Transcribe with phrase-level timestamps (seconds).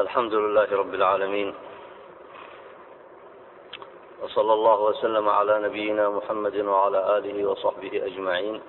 [0.00, 1.54] الحمد لله رب العالمين.
[4.22, 8.60] وصلى الله وسلم على نبينا محمد وعلى آله وصحبه أجمعين.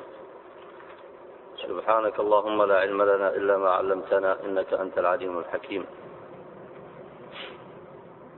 [1.57, 5.85] سبحانك اللهم لا علم لنا إلا ما علمتنا إنك أنت العليم الحكيم.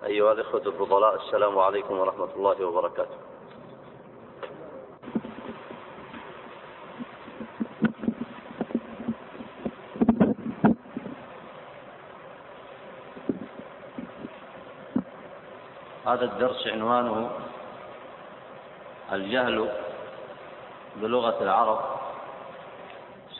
[0.05, 3.32] أيها الإخوة الفضلاء السلام عليكم ورحمة الله وبركاته.
[16.13, 17.29] هذا الدرس عنوانه
[19.13, 19.69] الجهل
[20.95, 21.79] بلغة العرب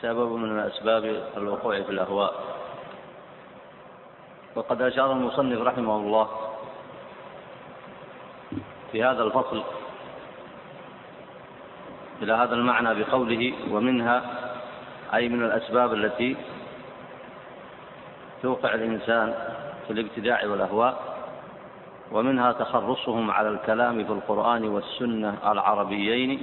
[0.00, 1.04] سبب من أسباب
[1.36, 2.34] الوقوع في الأهواء.
[4.54, 6.28] وقد أشار المصنف رحمه الله
[8.92, 9.62] في هذا الفصل
[12.22, 14.22] إلى هذا المعنى بقوله ومنها
[15.14, 16.36] أي من الأسباب التي
[18.42, 19.34] توقع الإنسان
[19.86, 21.13] في الابتداع والأهواء.
[22.14, 26.42] ومنها تخرصهم على الكلام في القرآن والسنة العربيين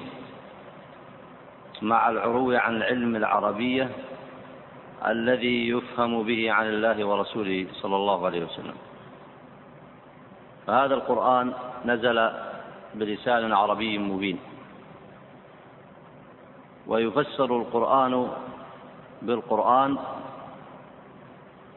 [1.82, 3.90] مع العرو عن علم العربية
[5.08, 8.78] الذي يفهم به عن الله ورسوله صلى الله عليه وسلم.
[10.68, 11.54] فهذا القرآن
[11.86, 12.30] نزل
[12.96, 14.40] بلسان عربي مبين.
[16.88, 18.28] ويفسر القرآن
[19.22, 19.98] بالقرآن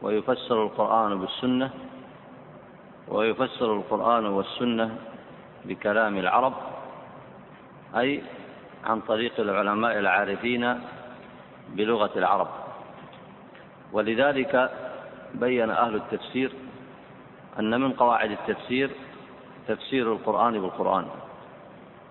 [0.01, 1.84] ويفسر القرآن بالسنة
[3.07, 4.97] ويفسر القرآن والسنة
[5.65, 6.53] بكلام العرب
[7.95, 8.21] أي
[8.85, 10.81] عن طريق العلماء العارفين
[11.69, 12.47] بلغة العرب.
[13.93, 14.71] ولذلك
[15.33, 16.51] بين أهل التفسير
[17.59, 18.89] أن من قواعد التفسير
[19.67, 21.05] تفسير القرآن بالقرآن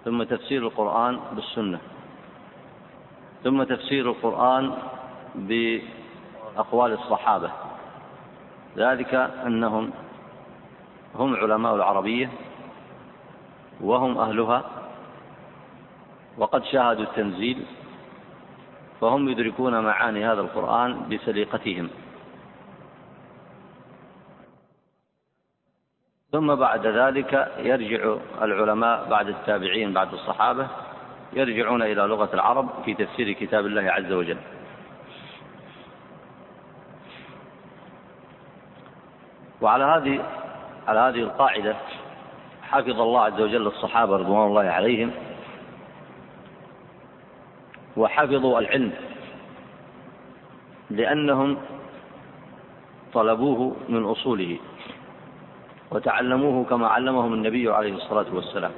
[0.04, 1.78] ثم تفسير القرآن بالسنة
[3.44, 4.72] ثم تفسير القرآن
[5.34, 7.50] بأقوال الصحابة.
[8.76, 9.14] ذلك
[9.46, 9.90] أنهم
[11.14, 12.30] هم علماء العربية
[13.80, 14.64] وهم أهلها
[16.38, 17.66] وقد شاهدوا التنزيل
[19.00, 21.90] فهم يدركون معاني هذا القرآن بسليقتهم.
[26.32, 30.68] ثم بعد ذلك يرجع العلماء بعد التابعين بعد الصحابة
[31.32, 34.38] يرجعون إلى لغة العرب في تفسير كتاب الله عز وجل.
[39.60, 40.43] وعلى هذه
[40.88, 41.76] على هذه القاعدة
[42.62, 45.10] حفظ الله عز وجل الصحابة رضوان الله عليهم
[47.96, 48.92] وحفظوا العلم
[50.90, 51.56] لأنهم
[53.14, 54.58] طلبوه من أصوله
[55.90, 58.72] وتعلموه كما علمهم النبي عليه الصلاة والسلام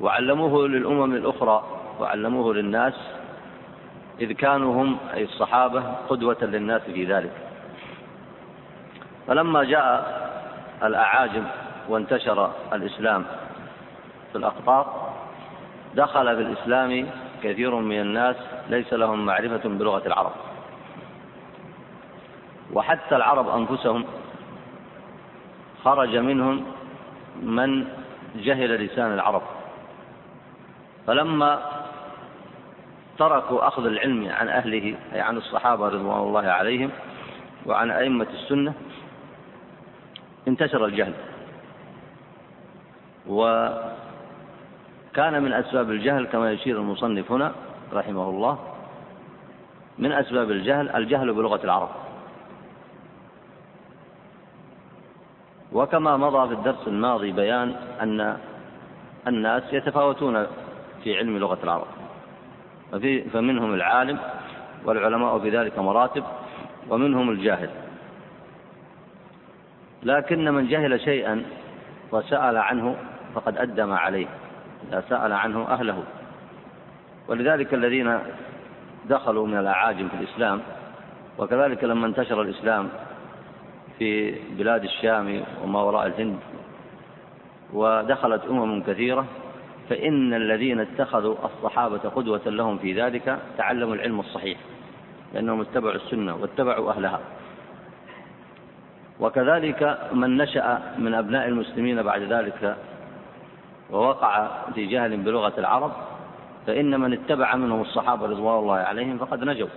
[0.00, 1.64] وعلموه للأمم الأخرى
[2.00, 2.94] وعلموه للناس
[4.20, 7.47] إذ كانوا هم أي الصحابة قدوة للناس في ذلك.
[9.28, 10.18] فلما جاء
[10.82, 11.44] الأعاجم
[11.88, 13.24] وانتشر الإسلام
[14.32, 15.12] في الأقطار
[15.94, 17.08] دخل في الإسلام
[17.42, 18.36] كثير من الناس
[18.68, 20.32] ليس لهم معرفة بلغة العرب.
[22.72, 24.04] وحتى العرب أنفسهم
[25.84, 26.64] خرج منهم
[27.42, 27.84] من
[28.36, 29.42] جهل لسان العرب.
[31.06, 31.60] فلما
[33.18, 36.90] تركوا أخذ العلم عن أهله أي عن الصحابة رضوان الله عليهم
[37.66, 38.72] وعن أئمة السنة
[40.48, 41.14] انتشر الجهل.
[43.28, 43.82] وكان
[45.42, 47.52] من أسباب الجهل كما يشير المصنف هنا
[47.92, 48.58] رحمه الله
[49.98, 51.88] من أسباب الجهل الجهل بلغة العرب.
[55.72, 58.36] وكما مضى في الدرس الماضي بيان أن
[59.26, 60.46] الناس يتفاوتون
[61.04, 61.86] في علم لغة العرب.
[63.32, 64.18] فمنهم العالم
[64.84, 66.24] والعلماء في ذلك مراتب
[66.88, 67.70] ومنهم الجاهل.
[70.02, 71.42] لكن من جهل شيئا
[72.12, 72.96] وسأل عنه
[73.34, 74.26] فقد أدى ما عليه
[74.88, 76.02] إذا سأل عنه أهله.
[77.28, 78.18] ولذلك الذين
[79.08, 80.60] دخلوا من الأعاجم في الإسلام
[81.38, 82.88] وكذلك لما انتشر الإسلام
[83.98, 86.38] في بلاد الشام وما وراء الهند
[87.72, 89.26] ودخلت أمم كثيرة
[89.90, 94.58] فإن الذين اتخذوا الصحابة قدوة لهم في ذلك تعلموا العلم الصحيح
[95.34, 97.20] لأنهم اتبعوا السنة واتبعوا أهلها.
[99.20, 102.76] وكذلك من نشأ من أبناء المسلمين بعد ذلك
[103.90, 105.92] ووقع في جهل بلغة العرب
[106.66, 109.68] فإن من اتبع منهم الصحابة رضوان الله عليهم فقد نجوا.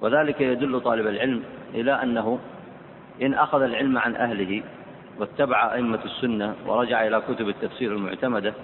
[0.00, 1.42] وذلك يدل طالب العلم
[1.74, 2.38] إلى أنه
[3.22, 4.62] إن أخذ العلم عن أهله
[5.18, 8.54] واتبع أئمة السنة ورجع إلى كتب التفسير المعتمدة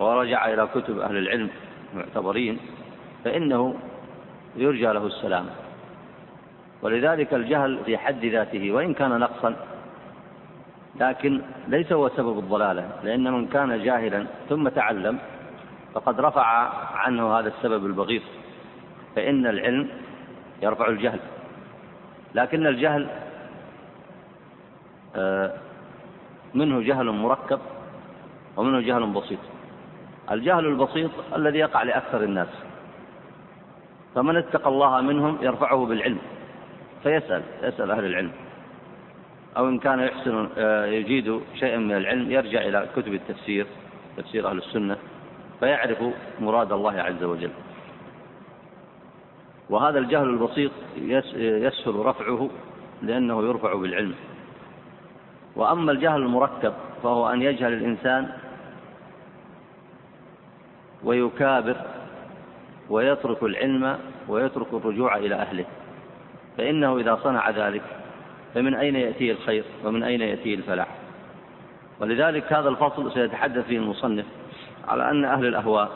[0.00, 1.50] ورجع إلى كتب أهل العلم
[1.92, 2.58] المعتبرين
[3.24, 3.74] فإنه
[4.56, 5.46] يرجى له السلام
[6.82, 9.56] ولذلك الجهل في حد ذاته وإن كان نقصا.
[11.00, 15.18] لكن ليس هو سبب الضلالة لأن من كان جاهلا ثم تعلم
[15.94, 16.46] فقد رفع
[16.96, 18.22] عنه هذا السبب البغيض.
[19.16, 19.88] فإن العلم
[20.62, 21.20] يرفع الجهل.
[22.34, 23.08] لكن الجهل
[25.16, 25.52] آه،
[26.54, 27.60] منه جهل مركب
[28.56, 29.38] ومنه جهل بسيط.
[30.30, 32.48] الجهل البسيط الذي يقع لأكثر الناس.
[34.14, 36.18] فمن اتقى الله منهم يرفعه بالعلم.
[37.04, 38.32] فيسأل يسأل أهل العلم.
[39.56, 43.66] أو إن كان يحسن آه، يجيد شيئا من العلم يرجع إلى كتب التفسير
[44.16, 44.96] تفسير أهل السنة
[45.60, 45.98] فيعرف
[46.40, 47.50] مراد الله عز وجل.
[49.70, 50.72] وهذا الجهل البسيط
[51.36, 52.50] يسهل رفعه
[53.02, 54.14] لأنه يرفع بالعلم.
[55.56, 56.72] وأما الجهل المركب
[57.02, 58.28] فهو أن يجهل الإنسان
[61.04, 61.76] ويكابر
[62.90, 63.98] ويترك العلم
[64.28, 65.64] ويترك الرجوع إلى أهله.
[66.58, 67.82] فإنه إذا صنع ذلك
[68.54, 70.88] فمن أين يأتيه الخير؟ ومن أين يأتيه الفلاح؟
[72.00, 74.24] ولذلك هذا الفصل سيتحدث فيه المصنف
[74.88, 75.90] على أن أهل الأهواء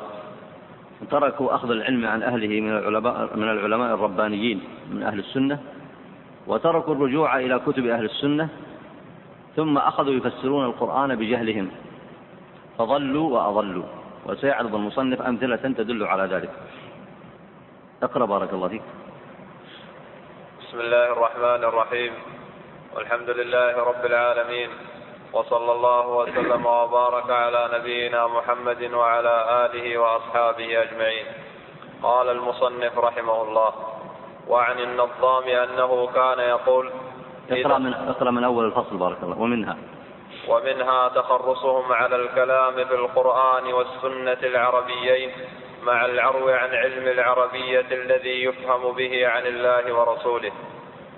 [1.10, 4.60] تركوا أخذ العلم عن أهله من العلماء, من العلماء الربانيين
[4.90, 5.58] من أهل السنة
[6.46, 8.48] وتركوا الرجوع إلى كتب أهل السنة
[9.56, 11.68] ثم أخذوا يفسرون القرآن بجهلهم
[12.78, 13.84] فضلوا وأضلوا.
[14.26, 16.50] وسيعرض المصنف أمثلة تدل على ذلك.
[18.02, 18.82] اقرأ بارك الله فيك.
[20.68, 22.12] بسم الله الرحمن الرحيم.
[22.96, 24.70] والحمد لله رب العالمين.
[25.32, 31.26] وصلى الله وسلم وبارك على نبينا محمد وعلى آله وأصحابه أجمعين.
[32.02, 33.72] قال المصنف رحمه الله
[34.48, 36.90] وعن النظام أنه كان يقول
[37.50, 39.76] اقرأ من, اقرأ من أول الفصل بارك الله ومنها.
[40.48, 45.30] ومنها تخرصهم على الكلام في القرآن والسنة العربيين
[45.88, 50.52] مع العرو عن علم العربية الذي يفهم به عن الله ورسوله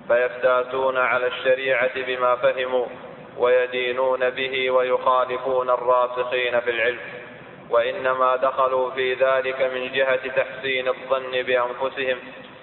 [0.08, 2.86] فيفتاتون على الشريعة بما فهموا
[3.38, 7.00] ويدينون به ويخالفون الراسخين في العلم.
[7.70, 12.18] وإنما دخلوا في ذلك من جهة تحسين الظن بأنفسهم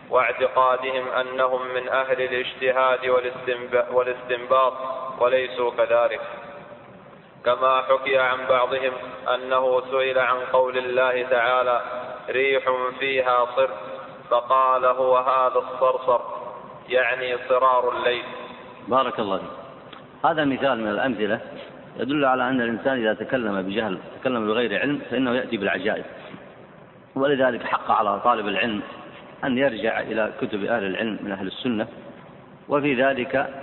[0.09, 3.07] واعتقادهم أنهم من أهل الاجتهاد
[3.92, 4.74] والاستنباط
[5.19, 6.21] وليسوا كذلك.
[7.47, 8.94] كما حكي عن بعضهم
[9.35, 11.81] أنه سئل عن قول الله تعالى
[12.29, 12.63] ريح
[12.99, 13.69] فيها صر
[14.29, 16.19] فقال هو هذا الصرصر
[16.89, 18.23] يعني صرار الليل.
[18.88, 19.47] بارك الله فيك.
[20.25, 21.39] هذا مثال من الأمثلة
[21.99, 26.05] يدل على أن الإنسان إذا تكلم بجهل تكلم بغير علم فإنه يأتي بالعجائب.
[27.15, 28.81] ولذلك حق على طالب العلم
[29.44, 31.88] أن يرجع إلى كتب أهل العلم من أهل السنة
[32.69, 33.53] وفي ذلك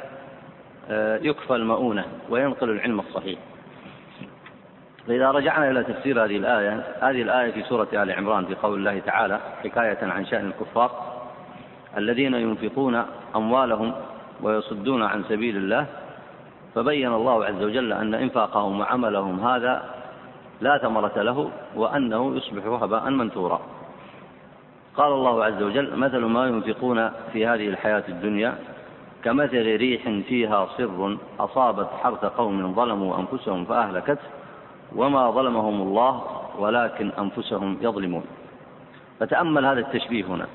[0.91, 3.39] آه، يكفى المؤونة وينقل العلم الصحيح.
[5.07, 8.99] فإذا رجعنا إلى تفسير هذه الآية هذه الآية في سورة آل عمران في قول الله
[8.99, 10.91] تعالى حكاية عن شأن الكفار
[11.97, 13.05] الذين ينفقون
[13.37, 13.95] أموالهم
[14.43, 15.87] ويصدون عن سبيل الله
[16.75, 19.83] فبين الله عز وجل أن إنفاقهم وعملهم هذا
[20.61, 23.61] لا ثمرة له وأنه يصبح هباء منثورا.
[24.97, 28.55] قال الله عز وجل مثل ما ينفقون في هذه الحياة الدنيا
[29.25, 34.44] كمثل ريح فيها صر أصابت حرث قوم ظلموا أنفسهم فأهلكته
[34.97, 36.23] وما ظلمهم الله
[36.59, 38.25] ولكن أنفسهم يظلمون.
[39.21, 40.47] فتأمل هذا التشبيه هنا.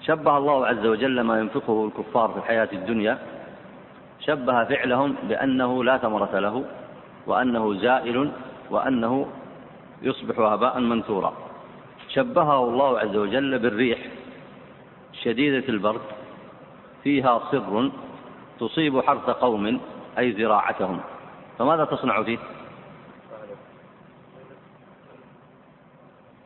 [0.00, 3.18] شبه الله عز وجل ما ينفقه الكفار في الحياة الدنيا.
[4.20, 6.64] شبه فعلهم بأنه لا ثمرة له
[7.26, 8.30] وأنه زائل
[8.70, 9.26] وأنه
[10.02, 11.32] يصبح هباء منثورا.
[12.08, 13.98] شبهه الله عز وجل بالريح
[15.12, 16.00] شديدة البرد
[17.02, 17.90] فيها صر
[18.60, 19.80] تصيب حرث قوم
[20.18, 21.00] أي زراعتهم.
[21.58, 22.38] فماذا تصنع فيه؟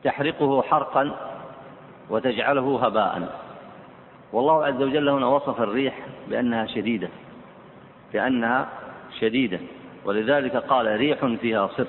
[0.08, 1.16] تحرقه حرقا
[2.10, 3.38] وتجعله هباء.
[4.32, 5.94] والله عز وجل هنا وصف الريح
[6.28, 7.08] بأنها شديدة
[8.12, 8.68] بأنها
[9.20, 9.60] شديدة.
[10.04, 11.86] ولذلك قال ريح فيها صر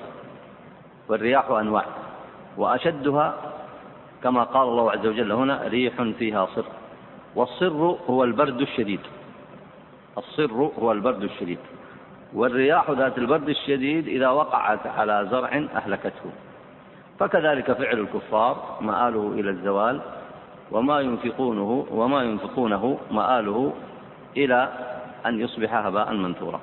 [1.08, 1.84] والرياح أنواع
[2.56, 3.34] وأشدها
[4.22, 6.64] كما قال الله عز وجل هنا ريح فيها صر
[7.34, 9.00] والصر هو البرد الشديد
[10.18, 11.58] الصر هو البرد الشديد.
[12.34, 16.30] والرياح ذات البرد الشديد إذا وقعت على زرع أهلكته.
[17.20, 20.00] فكذلك فعل الكفار مآله إلى الزوال
[20.70, 23.72] وما ينفقونه وما ينفقونه مآله
[24.36, 24.68] إلى
[25.26, 26.60] أن يصبح هباء منثورا.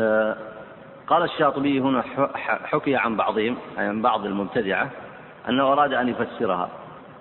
[0.00, 0.36] آه،
[1.06, 2.04] قال الشاطبي هنا
[2.64, 4.90] حكي عن بعضهم أي عن بعض المبتدعة
[5.48, 6.68] أنه أراد أن يفسرها.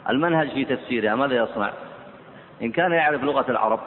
[0.09, 1.71] المنهج في تفسيرها ماذا يصنع؟
[2.61, 3.79] إن كان يعرف لغة العرب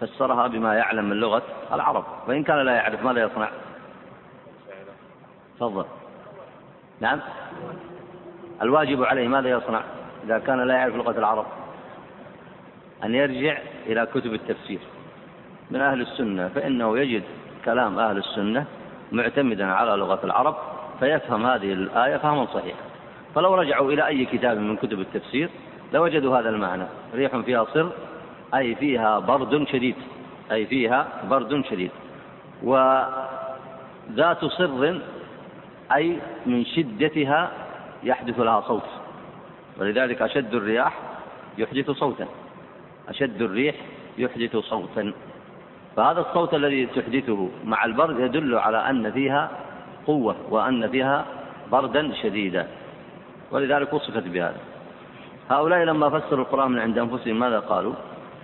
[0.00, 3.48] فسرها بما يعلم من لغة العرب وإن كان لا يعرف ماذا يصنع؟
[5.62, 5.84] تفضل.
[7.00, 7.20] نعم.
[8.62, 9.82] الواجب عليه ماذا يصنع
[10.24, 11.46] إذا كان لا يعرف لغة العرب؟
[13.04, 14.78] أن يرجع إلى كتب التفسير.
[15.70, 17.22] من أهل السنة فإنه يجد
[17.64, 18.64] كلام أهل السنة
[19.12, 20.56] معتمدا على لغة العرب
[21.00, 22.78] فيفهم هذه الآية فهما صحيحا.
[23.34, 25.50] فلو رجعوا إلى أي كتاب من كتب التفسير
[25.92, 26.84] لوجدوا هذا المعنى.
[27.14, 27.90] ريح فيها صر
[28.54, 29.96] أي فيها برد شديد.
[30.52, 31.90] أي فيها برد شديد.
[32.62, 35.00] وذات صر
[35.94, 37.50] أي من شدتها
[38.02, 38.88] يحدث لها صوت.
[39.78, 40.98] ولذلك أشد الرياح
[41.58, 42.26] يحدث صوتا.
[43.08, 43.74] أشد الريح
[44.18, 45.12] يحدث صوتا.
[45.96, 49.50] فهذا الصوت الذي تحدثه مع البرد يدل على أن فيها
[50.06, 51.26] قوة وأن فيها
[51.72, 52.68] بردا شديدا.
[53.50, 54.60] ولذلك وصفت بهذا.
[55.50, 57.94] هؤلاء لما فسروا القرآن من عند أنفسهم ماذا قالوا؟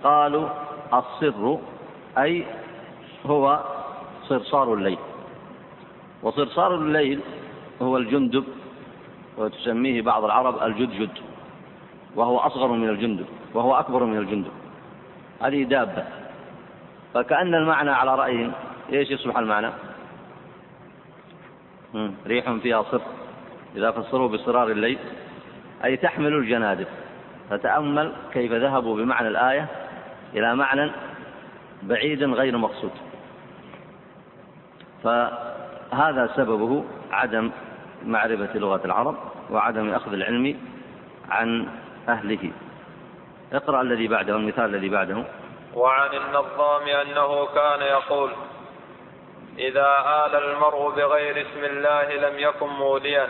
[0.03, 0.49] قالوا
[0.93, 1.57] الصر
[2.17, 2.45] أي
[3.25, 3.59] هو
[4.23, 4.97] صرصار الليل.
[6.23, 7.19] وصرصار الليل
[7.81, 8.43] هو الجندب
[9.37, 11.09] وتسميه بعض العرب الجدجد
[12.15, 14.51] وهو أصغر من الجندب وهو أكبر من الجندب.
[15.41, 16.03] هذه دابة.
[17.13, 18.51] فكأن المعنى على رأيهم
[18.93, 19.69] إيش يصبح المعنى؟
[22.27, 23.01] ريح فيها صر.
[23.75, 24.99] إذا فسروا بصرار الليل
[25.85, 26.87] أي تحمل الجنادب
[27.49, 29.67] فتأمل كيف ذهبوا بمعنى الآية
[30.33, 30.91] إلى معنى
[31.83, 32.91] بعيد غير مقصود.
[35.03, 37.51] فهذا سببه عدم
[38.05, 39.15] معرفة لغة العرب
[39.51, 40.57] وعدم أخذ العلم
[41.29, 41.67] عن
[42.09, 42.51] أهله.
[43.53, 45.23] اقرأ الذي بعده المثال الذي بعده.
[45.73, 48.31] وعن النظام أنه كان يقول
[49.59, 53.27] إذا آل المرء بغير اسم الله لم يكن موليا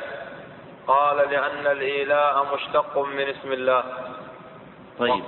[0.88, 3.84] قال لأن الإيلاء مشتق من اسم الله.
[5.00, 5.24] طيب.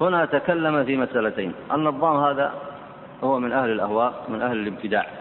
[0.00, 1.54] هنا تكلم في مسألتين.
[1.72, 2.54] النظام هذا
[3.24, 5.19] هو من أهل الأهواء من أهل الابتداع.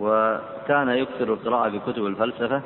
[0.00, 2.62] وكان يكثر القراءة بكتب الفلسفة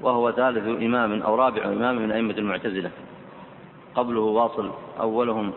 [0.00, 2.90] وهو ثالث إمام أو رابع إمام من أئمة المعتزلة.
[3.94, 5.52] قبله واصل أولهم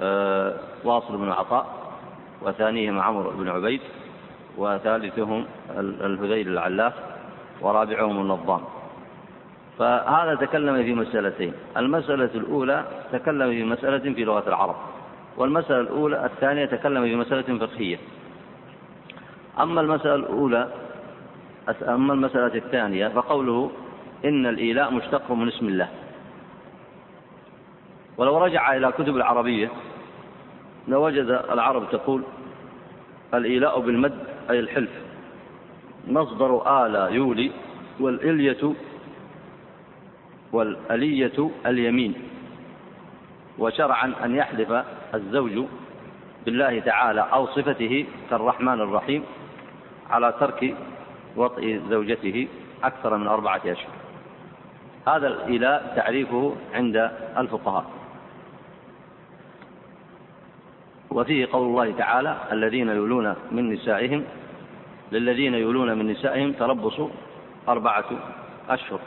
[0.00, 1.66] آه، واصل بن عطاء
[2.42, 3.80] وثانيهم عمرو بن عبيد
[4.58, 5.46] وثالثهم
[5.78, 6.92] الهذيل العلاف
[7.60, 8.60] ورابعهم النظام.
[9.78, 11.52] فهذا تكلم في مسألتين.
[11.76, 14.76] المسألة الأولى تكلم في مسألة في لغة العرب
[15.36, 17.98] والمسألة الأولى الثانية تكلم في مسألة فقهية.
[19.60, 20.68] أما المسألة الأولى
[21.82, 23.70] أما المسألة الثانية فقوله
[24.24, 25.88] إن الإيلاء مشتق من اسم الله.
[28.18, 29.70] ولو رجع إلى كتب العربية
[30.88, 32.22] لوجد العرب تقول
[33.34, 34.18] الإيلاء بالمد
[34.50, 34.90] أي الحلف.
[36.08, 37.50] مصدر آلى يولي
[38.00, 38.74] والإلية
[40.52, 42.14] والألية اليمين.
[43.58, 44.84] وشرعا أن يحلف
[45.14, 45.64] الزوج
[46.44, 49.24] بالله تعالى أو صفته كالرحمن الرحيم.
[50.10, 50.74] على ترك
[51.36, 52.48] وطئ زوجته
[52.84, 53.94] أكثر من أربعة أشهر.
[55.08, 57.84] هذا الإيلاء تعريفه عند الفقهاء.
[61.10, 64.24] وفيه قول الله تعالى الذين يولون من نسائهم
[65.12, 67.00] للذين يولون من نسائهم تربص
[67.68, 68.10] أربعة
[68.68, 69.00] أشهر.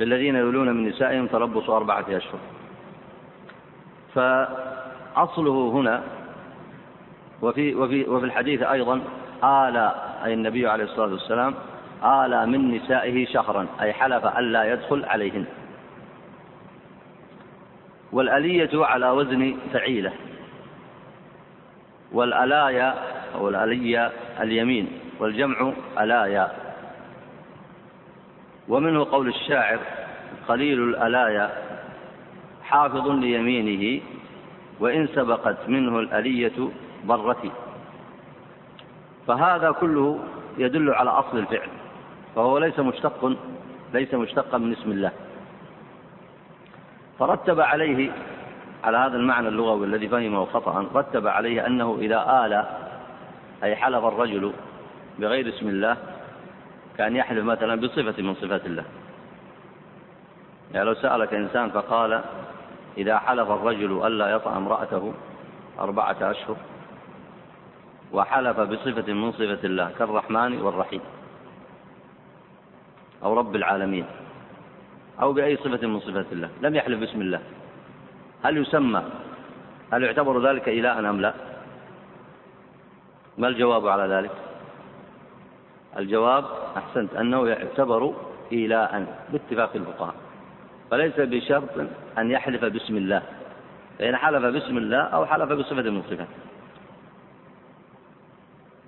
[0.00, 2.38] للذين يولون من نسائهم تربص أربعة أشهر.
[4.14, 6.02] فأصله هنا
[7.42, 9.00] وفي, وفي, وفي الحديث أيضا
[9.44, 9.94] آلى
[10.24, 11.54] أي النبي عليه الصلاة والسلام
[12.04, 15.44] آلى من نسائه شهرا أي حلف ألا يدخل عليهن.
[18.12, 20.12] والألية على وزن فعيلة.
[22.12, 22.94] والألايا
[23.34, 26.52] أو الألية اليمين والجمع ألايا.
[28.68, 29.78] ومنه قول الشاعر
[30.48, 31.50] قليل الألايا
[32.62, 34.02] حافظ ليمينه
[34.80, 36.70] وإن سبقت منه الألية
[37.04, 37.50] برتي
[39.26, 40.18] فهذا كله
[40.58, 41.68] يدل على أصل الفعل.
[42.36, 43.36] فهو ليس مشتق
[43.92, 45.12] ليس مشتقا من اسم الله.
[47.18, 48.12] فرتب عليه
[48.84, 52.64] على هذا المعنى اللغوي الذي فهمه خطأ رتب عليه أنه إذا آل
[53.62, 54.52] أي حلف الرجل
[55.18, 55.96] بغير اسم الله
[56.98, 58.84] كان يحلف مثلا بصفة من صفات الله.
[60.74, 62.20] يعني لو سألك إنسان فقال
[62.98, 65.12] إذا حلف الرجل ألا يطأ امرأته
[65.80, 66.56] أربعة أشهر
[68.12, 71.00] وحلف بصفة من صفة الله كالرحمن والرحيم.
[73.22, 74.04] أو رب العالمين.
[75.22, 76.50] أو بأي صفة من صفات الله.
[76.62, 77.40] لم يحلف باسم الله.
[78.42, 79.02] هل يسمى
[79.92, 81.34] هل يعتبر ذلك إله أم لا؟
[83.38, 84.30] ما الجواب على ذلك؟
[85.98, 86.44] الجواب
[86.76, 88.14] أحسنت أنه يعتبر
[88.52, 90.14] إيلاء باتفاق الفقهاء.
[90.90, 91.70] فليس بشرط
[92.18, 93.22] أن يحلف باسم الله.
[93.98, 96.49] فإن حلف باسم الله أو حلف بصفة من صفاته.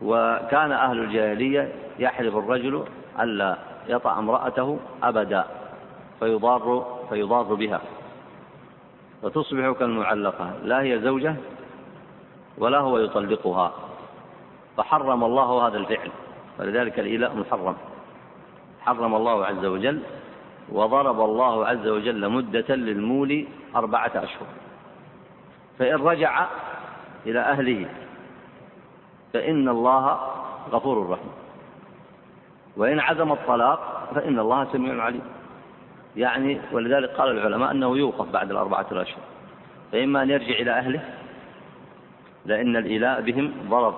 [0.02, 2.84] وكان أهل الجاهلية يحلف الرجل
[3.20, 3.56] ألا
[3.88, 5.44] يطع امرأته أبدا
[6.20, 7.80] فيضار فيضار بها.
[9.22, 11.34] وتصبح كالمعلقة لا هي زوجة
[12.58, 13.72] ولا هو يطلقها.
[14.76, 16.10] فحرم الله هذا الفعل
[16.58, 17.76] ولذلك الإيلاء محرم.
[18.80, 20.00] حرم الله عز وجل
[20.68, 24.46] وضرب الله عز وجل مدة للمولي أربعة أشهر.
[25.78, 26.46] فإن رجع
[27.26, 27.86] إلى أهله
[29.32, 30.18] فإن الله
[30.70, 31.32] غفور رحيم.
[32.76, 35.22] وإن عزم الطلاق فإن الله سميع عليم.
[36.16, 39.22] يعني ولذلك قال العلماء أنه يوقف بعد الأربعة الأشهر
[39.92, 41.00] فإما أن يرجع إلى أهله
[42.46, 43.94] لأن الإيلاء بهم ضرر.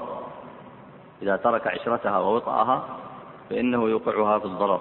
[1.23, 2.85] إذا ترك عشرتها ووطأها
[3.51, 4.81] فإنه يوقعها في الضرر.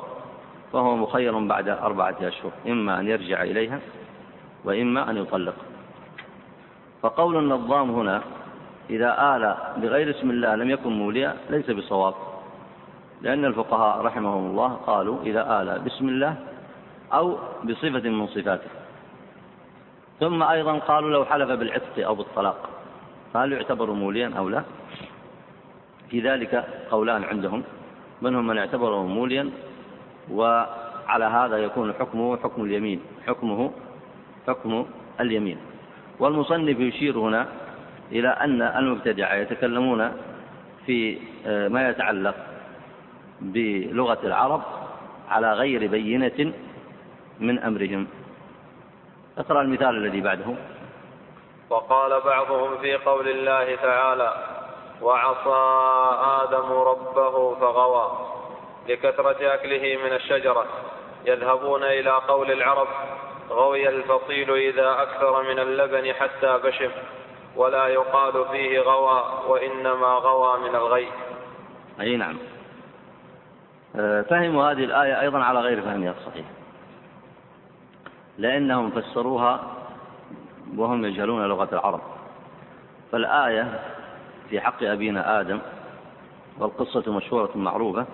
[0.73, 2.51] فهو مخير بعد أربعة أشهر.
[2.67, 3.79] إما أن يرجع إليها
[4.65, 5.55] وإما أن يطلق.
[7.01, 8.21] فقول النظام هنا
[8.89, 12.13] إذا آل بغير اسم الله لم يكن موليا ليس بصواب.
[13.21, 16.35] لأن الفقهاء رحمهم الله قالوا إذا آل باسم الله
[17.13, 18.69] أو بصفة من صفاته.
[20.19, 22.69] ثم أيضا قالوا لو حلف بالعتق أو بالطلاق
[23.33, 24.63] فهل يعتبر موليا أو لا؟
[26.09, 27.63] في ذلك قولان عندهم
[28.21, 29.49] منهم من اعتبره موليا
[30.31, 33.71] وعلى هذا يكون حكمه حكم اليمين حكمه
[34.47, 34.85] حكم
[35.19, 35.57] اليمين.
[36.19, 37.47] والمصنف يشير هنا
[38.13, 40.11] إلى أن المبتدعة يتكلمون
[40.85, 41.17] في
[41.47, 42.35] آه، ما يتعلق
[43.41, 44.61] بلغة العرب
[45.29, 46.53] على غير بينة
[47.39, 48.07] من أمرهم.
[49.37, 50.55] اقرأ المثال الذي بعده.
[51.69, 54.33] وقال بعضهم في قول الله تعالى
[55.01, 55.63] وعصى
[56.43, 58.27] آدم ربه فغوى
[58.89, 60.65] لكثرة أكله من الشجرة.
[61.25, 62.87] يذهبون إلى قول العرب
[63.49, 66.91] غوي الفصيل إذا أكثر من اللبن حتى بشم.
[67.55, 71.07] ولا يقال فيه غوى وإنما غوى من الغي.
[72.01, 72.37] أي نعم.
[73.95, 76.45] آه، فهموا هذه الآية أيضا على غير فهمها الصحيح
[78.37, 79.59] لأنهم فسروها
[80.77, 82.01] وهم يجهلون لغة العرب.
[83.11, 83.79] فالآية
[84.49, 85.59] في حق أبينا آدم
[86.59, 88.05] والقصة مشهورة معروفة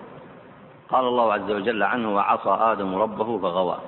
[0.88, 3.78] قال الله عز وجل عنه وعصى آدم ربه فغوى.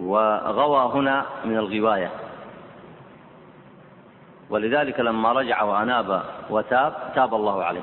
[0.00, 2.29] وغوى هنا من الغواية.
[4.50, 7.82] ولذلك لما رجع وأناب وتاب تاب الله عليه.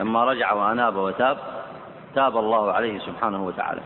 [0.00, 1.38] لما رجع وأناب وتاب
[2.14, 3.80] تاب الله عليه سبحانه وتعالى.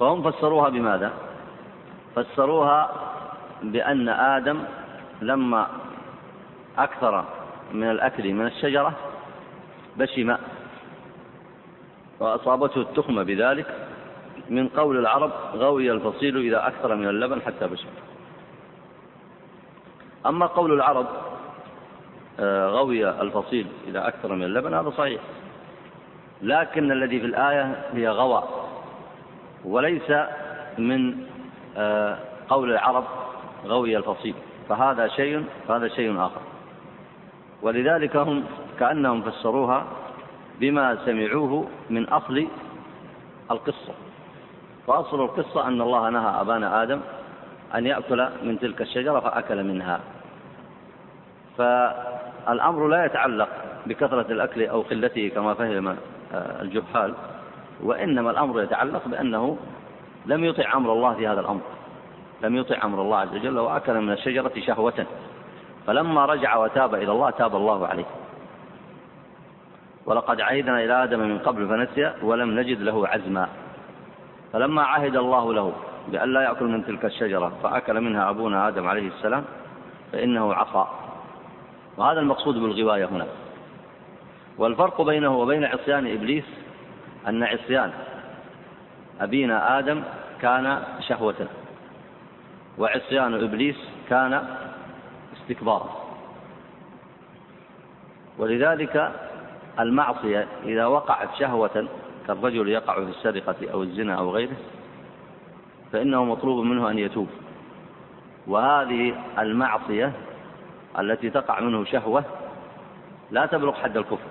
[0.00, 1.12] فهم فسروها بماذا؟
[2.16, 2.90] فسروها
[3.62, 4.58] بأن آدم
[5.22, 5.66] لما
[6.78, 7.24] أكثر
[7.72, 8.92] من الأكل من الشجرة
[9.96, 10.36] بشم
[12.20, 13.66] وأصابته التخمة بذلك.
[14.50, 17.88] من قول العرب غوي الفصيل إذا أكثر من اللبن حتى بشم.
[20.26, 21.06] أما قول العرب
[22.40, 25.20] آه، غوي الفصيل إذا أكثر من اللبن هذا صحيح.
[26.42, 28.42] لكن الذي في الآية هي غوى.
[29.64, 30.12] وليس
[30.78, 31.16] من
[31.76, 33.04] آه، قول العرب
[33.66, 34.34] غوي الفصيل.
[34.68, 36.40] فهذا شيء فهذا شيء آخر.
[37.62, 38.44] ولذلك هم
[38.80, 39.86] كأنهم فسروها
[40.60, 42.46] بما سمعوه من أصل
[43.50, 43.94] القصة.
[44.86, 47.00] وأصل القصة أن الله نهى أبانا آدم
[47.74, 50.00] أن يأكل من تلك الشجرة فأكل منها.
[51.58, 53.48] فالأمر لا يتعلق
[53.86, 55.88] بكثرة الأكل أو قلته كما فهم
[56.34, 57.14] آه، الجهال
[57.82, 59.58] وإنما الأمر يتعلق بأنه
[60.26, 61.60] لم يطع أمر الله في هذا الأمر.
[62.42, 65.06] لم يطع أمر الله عز وجل وأكل من الشجرة شهوة.
[65.86, 68.04] فلما رجع وتاب إلى الله تاب الله عليه.
[70.06, 73.48] ولقد عهدنا إلى آدم من قبل فنسي ولم نجد له عزما.
[74.52, 75.72] فلما عهد الله له
[76.08, 79.44] بأن لا يأكل من تلك الشجرة فأكل منها أبونا آدم عليه السلام
[80.12, 81.03] فإنه عصى.
[81.96, 83.26] وهذا المقصود بالغواية هنا.
[84.58, 86.44] والفرق بينه وبين عصيان إبليس
[87.28, 87.92] أن عصيان
[89.20, 90.02] أبينا آدم
[90.42, 91.48] كان شهوة
[92.78, 93.76] وعصيان إبليس
[94.08, 94.42] كان
[95.36, 96.04] استكبارا
[98.38, 99.12] ولذلك
[99.80, 101.88] المعصية إذا وقعت شهوة
[102.26, 104.56] كالرجل يقع في السرقة أو الزنا أو غيره
[105.92, 107.28] فإنه مطلوب منه أن يتوب.
[108.46, 110.12] وهذه المعصية
[110.98, 112.24] التي تقع منه شهوة
[113.30, 114.28] لا تبلغ حد الكفر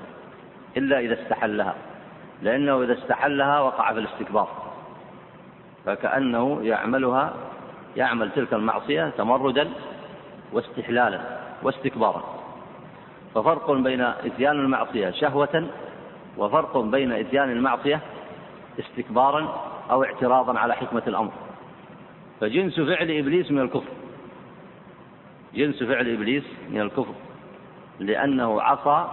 [0.78, 1.76] إلا إذا استحلها
[2.41, 4.47] لأنه إذا استحلها وقع في الاستكبار
[5.86, 7.34] فكأنه يعملها
[7.97, 9.69] يعمل تلك المعصية تمردا
[10.54, 11.21] واستحلالا
[11.63, 12.23] واستكبارا.
[13.36, 15.67] ففرق بين إتيان المعصية شهوة
[16.38, 17.99] وفرق بين إتيان المعصية
[18.80, 21.32] استكبارا أو اعتراضا على حكمة الأمر.
[22.41, 23.89] فجنس فعل إبليس من الكفر
[25.55, 27.13] جنس فعل إبليس من الكفر
[27.99, 29.07] لأنه عصى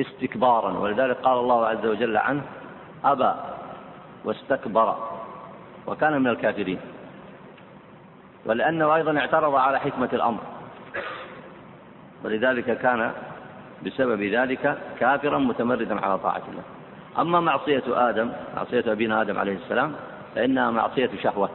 [0.00, 2.42] استكبارا ولذلك قال الله عز وجل عنه
[3.04, 3.32] أبى
[4.24, 4.96] واستكبر
[5.86, 6.78] وكان من الكافرين.
[8.46, 10.40] ولأنه أيضا اعترض على حكمة الأمر
[12.24, 13.12] ولذلك كان
[13.86, 16.62] بسبب ذلك كافرا متمردا على طاعة الله.
[17.18, 19.92] أما معصية آدم معصية أبينا آدم عليه السلام
[20.34, 21.50] فإنها معصية شهوة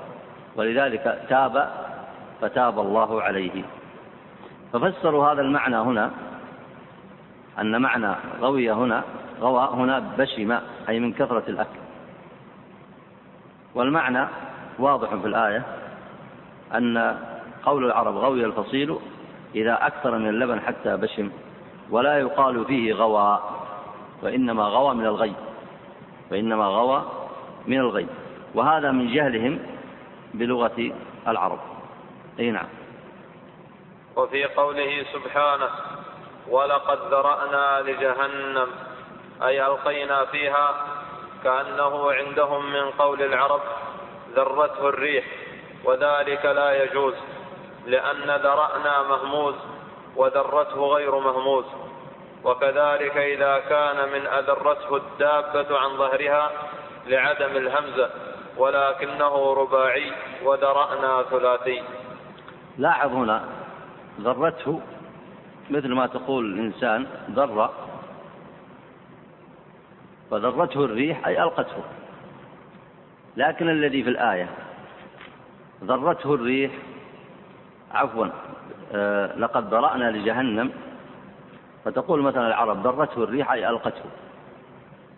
[0.55, 1.69] ولذلك تاب
[2.41, 3.63] فتاب الله عليه.
[4.73, 6.11] ففسروا هذا المعنى هنا
[7.59, 9.03] أن معنى غوي هنا
[9.41, 10.59] غوى هنا بشم
[10.89, 11.79] أي من كثرة الأكل.
[13.75, 14.27] والمعنى
[14.79, 15.63] واضح في الآية
[16.73, 17.17] أن
[17.63, 18.97] قول العرب غوي الفصيل
[19.55, 21.31] إذا أكثر من اللبن حتى بشم
[21.89, 23.39] ولا يقال فيه غوى
[24.23, 25.33] وإنما غوى من الغي
[26.31, 27.03] وإنما غوى
[27.67, 28.07] من الغي.
[28.55, 29.59] وهذا من جهلهم
[30.33, 30.91] بلغة
[31.27, 31.59] العرب.
[32.39, 32.65] أي نعم.
[34.15, 35.69] وفي قوله سبحانه
[36.49, 38.67] ولقد ذرأنا لجهنم.
[39.43, 40.75] أي ألقينا فيها
[41.43, 43.61] كأنه عندهم من قول العرب
[44.35, 45.25] ذرته الريح
[45.83, 47.13] وذلك لا يجوز
[47.85, 49.55] لأن ذرأنا مهموز
[50.15, 51.65] وذرته غير مهموز.
[52.43, 56.51] وكذلك إذا كان من أذرته الدابة عن ظهرها
[57.07, 58.09] لعدم الهمزة
[58.57, 60.11] ولكنه رباعي
[60.43, 61.83] وذرأنا ثلاثي.
[62.77, 63.62] لاحظ هنا
[64.21, 64.81] ذرته
[65.69, 67.69] مثل ما تقول الإنسان ذر
[70.31, 71.83] فذرته الريح أي ألقته.
[73.37, 74.49] لكن الذي في الآية
[75.83, 76.71] ذرته الريح
[77.91, 78.27] عفوا
[78.93, 80.71] آه لقد ذرأنا لجهنم.
[81.85, 84.05] فتقول مثلا العرب ذرته الريح أي ألقته.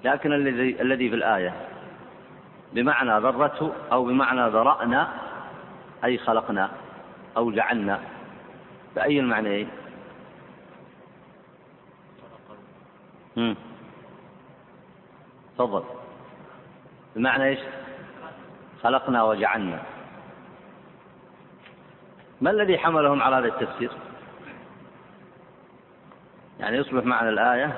[0.03, 1.53] لكن الذي الذي في الآية
[2.73, 5.07] بمعنى ذرته أو بمعنى ذرأنا
[6.03, 6.69] أي خلقنا
[7.37, 7.99] أو جعلنا.
[8.95, 9.69] بأي المعنيين
[15.57, 15.83] تفضل.
[17.15, 17.59] بمعنى إيش؟
[18.83, 19.83] خلقنا وجعلنا.
[22.41, 23.91] ما الذي حملهم على هذا التفسير؟
[26.59, 27.73] يعني يصبح معنى الآية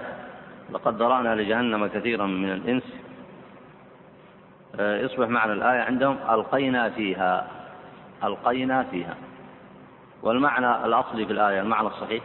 [0.72, 2.84] لقد ذرأنا لجهنم كثيرا من الإنس.
[4.80, 7.48] آه، يصبح معنى الآية عندهم ألقينا فيها.
[8.24, 9.16] ألقينا فيها.
[10.22, 12.24] والمعنى الأصلي في الآية المعنى الصحيح؟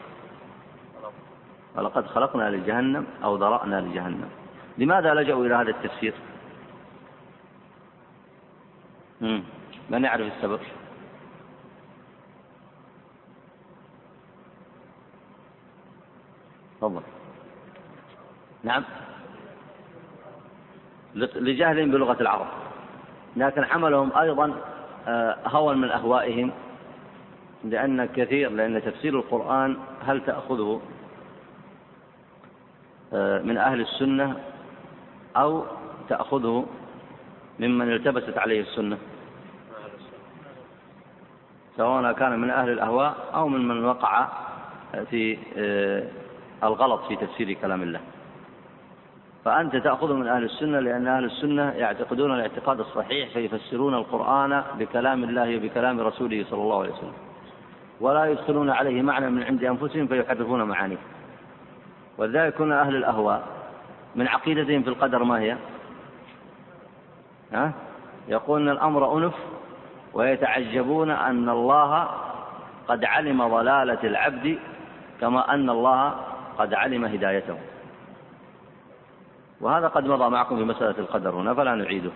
[1.76, 4.28] ولقد خلقنا لجهنم أو ذرأنا لجهنم.
[4.78, 6.14] لماذا لجأوا إلى هذا التفسير؟
[9.90, 10.60] من يعرف السبب؟
[16.80, 17.02] تفضل.
[18.62, 18.84] نعم.
[21.14, 22.46] لجهلهم بلغة العرب.
[23.36, 24.54] لكن حملهم أيضا
[25.08, 26.52] آه، هوى من أهوائهم
[27.64, 30.80] لأن كثير لأن تفسير القرآن هل تأخذه
[33.12, 34.36] آه، من أهل السنة
[35.36, 35.64] أو
[36.08, 36.66] تأخذه
[37.60, 38.98] ممن التبست عليه السنة؟
[41.76, 44.28] سواء كان من أهل الأهواء أو ممن وقع
[45.10, 46.08] في آه،
[46.64, 48.00] الغلط في تفسير كلام الله.
[49.44, 55.56] فأنت تأخذه من أهل السنة لأن أهل السنة يعتقدون الاعتقاد الصحيح فيفسرون القرآن بكلام الله
[55.56, 57.31] وبكلام رسوله صلى الله عليه وسلم.
[58.02, 60.96] ولا يدخلون عليه معنى من عند أنفسهم فيحرفون معانيه.
[62.18, 63.42] ولذلك كنا أهل الأهواء
[64.16, 65.56] من عقيدتهم في القدر ما هي؟
[67.52, 67.72] ها؟
[68.28, 69.34] يقولون الأمر أنف
[70.14, 72.08] ويتعجبون أن الله
[72.88, 74.58] قد علم ضلالة العبد
[75.20, 76.14] كما أن الله
[76.58, 77.58] قد علم هدايته.
[79.60, 82.10] وهذا قد مضى معكم في مسألة القدر هنا فلا نعيده.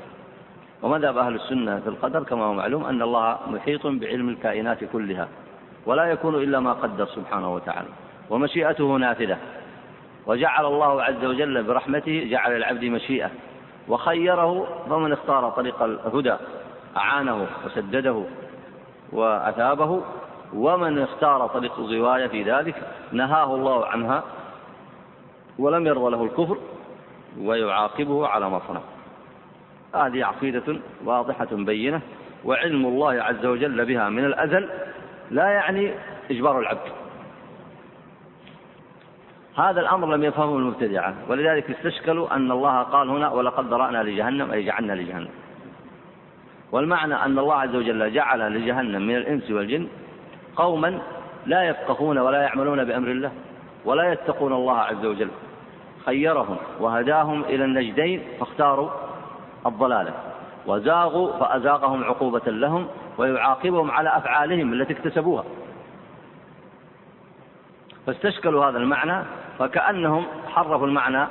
[0.83, 5.29] ومذهب أهل السنة في القدر كما هو معلوم أن الله محيط بعلم الكائنات كلها.
[5.87, 7.89] ولا يكون إلا ما قدر سبحانه وتعالى.
[8.31, 9.39] ومشيئته نافذة.
[10.27, 13.31] وجعل الله عز وجل برحمته جعل العبد مشيئة.
[13.89, 16.35] وخيره فمن اختار طريق الهدى
[16.97, 18.23] أعانه وسدده
[19.13, 20.03] وأثابه.
[20.55, 22.75] ومن اختار طريق الغواية في ذلك
[23.13, 24.23] نهاه الله عنها
[25.59, 26.59] ولم يرضى له الكفر
[27.41, 28.81] ويعاقبه على ما صنع.
[29.95, 32.01] هذه عقيدة واضحة بينة
[32.45, 34.69] وعلم الله عز وجل بها من الأزل.
[35.31, 35.93] لا يعني
[36.31, 36.93] إجبار العبد.
[39.57, 41.15] هذا الأمر لم يفهمه المبتدعة.
[41.29, 45.29] ولذلك استشكلوا أن الله قال هنا ولقد ذرأنا لجهنم أي جعلنا لجهنم.
[46.73, 49.89] والمعنى أن الله عز وجل جعل لجهنم من الإنس والجن
[50.57, 50.99] قوما
[51.47, 53.33] لا يفقهون ولا يعملون بأمر الله
[53.85, 55.29] ولا يتقون الله عز وجل.
[56.05, 58.91] خيرهم وهداهم إلى النجدين فاختاروا
[59.67, 60.13] الضلالة.
[60.67, 65.45] وزاغوا فأزاغهم عقوبة لهم ويعاقبهم على أفعالهم التي اكتسبوها.
[68.07, 69.25] فاستشكلوا هذا المعنى
[69.59, 71.27] فكأنهم حرفوا المعنى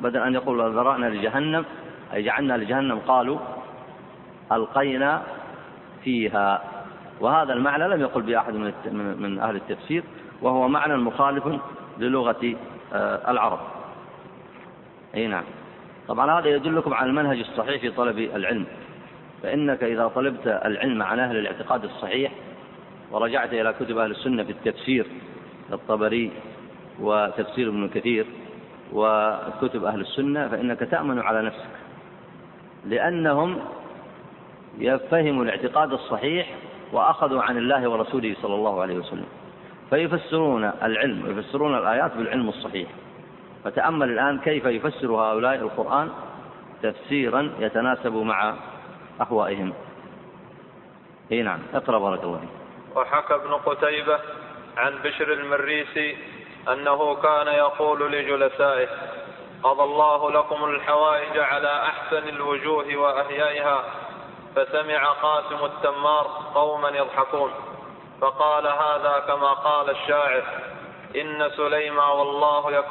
[0.00, 1.64] بدل أن يقولوا ذرأنا لجهنم
[2.14, 3.38] أي جعلنا لجهنم قالوا
[4.52, 5.22] ألقينا
[6.04, 6.62] فيها.
[7.20, 8.54] وهذا المعنى لم يقل بأحد
[8.94, 10.04] من أهل التفسير
[10.42, 11.60] وهو معنى مخالف
[11.98, 12.54] للغة
[12.92, 13.58] آه، العرب.
[15.14, 15.44] أي نعم.
[16.08, 18.66] طبعا هذا يدلكم على المنهج الصحيح في طلب العلم.
[19.42, 22.32] فإنك إذا طلبت العلم عن أهل الاعتقاد الصحيح
[23.10, 25.06] ورجعت إلى كتب أهل السنة في التفسير
[25.72, 26.30] الطبري
[27.00, 28.26] وتفسير ابن كثير
[28.92, 31.70] وكتب أهل السنة فإنك تأمن على نفسك.
[32.86, 33.58] لأنهم
[34.78, 36.54] يفهموا الاعتقاد الصحيح
[36.92, 39.26] وأخذوا عن الله ورسوله صلى الله عليه وسلم.
[39.90, 42.88] فيفسرون العلم ويفسرون الآيات بالعلم الصحيح.
[43.64, 46.10] فتأمل الآن كيف يفسر هؤلاء القرآن
[46.82, 48.54] تفسيرا يتناسب مع
[49.20, 49.72] أهوائهم.
[51.32, 52.48] إي نعم اقرأ بارك الله فيك.
[52.96, 54.18] وحكى ابن قتيبة
[54.76, 56.16] عن بشر المريسي
[56.72, 58.88] أنه كان يقول لجلسائه
[59.62, 63.84] قضى الله لكم الحوائج على أحسن الوجوه وأهيائها
[64.56, 67.50] فسمع قاسم التمار قوما يضحكون
[68.20, 70.42] فقال هذا كما قال الشاعر
[71.16, 72.84] إن سليما والله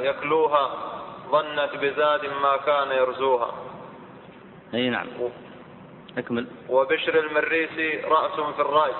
[0.00, 0.70] يكلوها
[1.30, 3.50] ظنت بزاد ما كان يرزوها.
[4.74, 5.06] أي نعم.
[6.18, 6.46] أكمل.
[6.68, 8.92] وبشر المريسي رأس في الرأي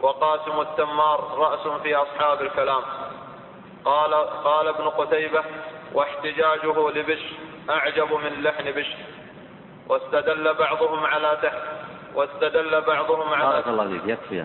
[0.00, 2.82] وقاسم التمار رأس في أصحاب الكلام.
[3.84, 5.44] قال قال ابن قتيبة
[5.94, 7.32] واحتجاجه لبشر
[7.70, 8.96] أعجب من لحن بشر
[9.88, 11.62] واستدل بعضهم على تحت
[12.14, 14.02] واستدل بعضهم على بارك الله فيك.
[14.06, 14.44] يكفي.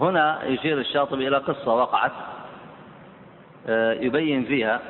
[0.00, 2.12] هنا يشير الشاطبي إلى قصة وقعت
[3.66, 4.80] آه، يبين فيها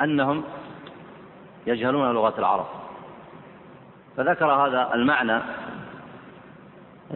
[0.00, 0.44] أنهم
[1.66, 2.66] يجهلون لغة العرب.
[4.16, 5.40] فذكر هذا المعنى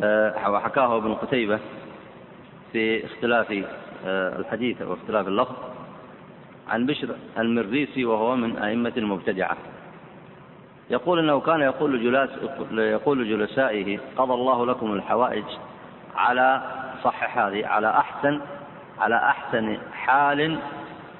[0.03, 1.59] آه، وحكاه ابن قتيبة
[2.73, 3.65] في اختلاف
[4.07, 5.57] آه، الحديث واختلاف اللفظ
[6.69, 9.57] عن بشر المريسي وهو من أئمة المبتدعة.
[10.91, 12.07] يقول إنه كان يقول
[12.79, 15.45] يقول لجلسائه قضى الله لكم الحوائج
[16.17, 16.63] على
[17.05, 18.41] صحح هذه على أحسن
[19.01, 20.59] على أحسن حال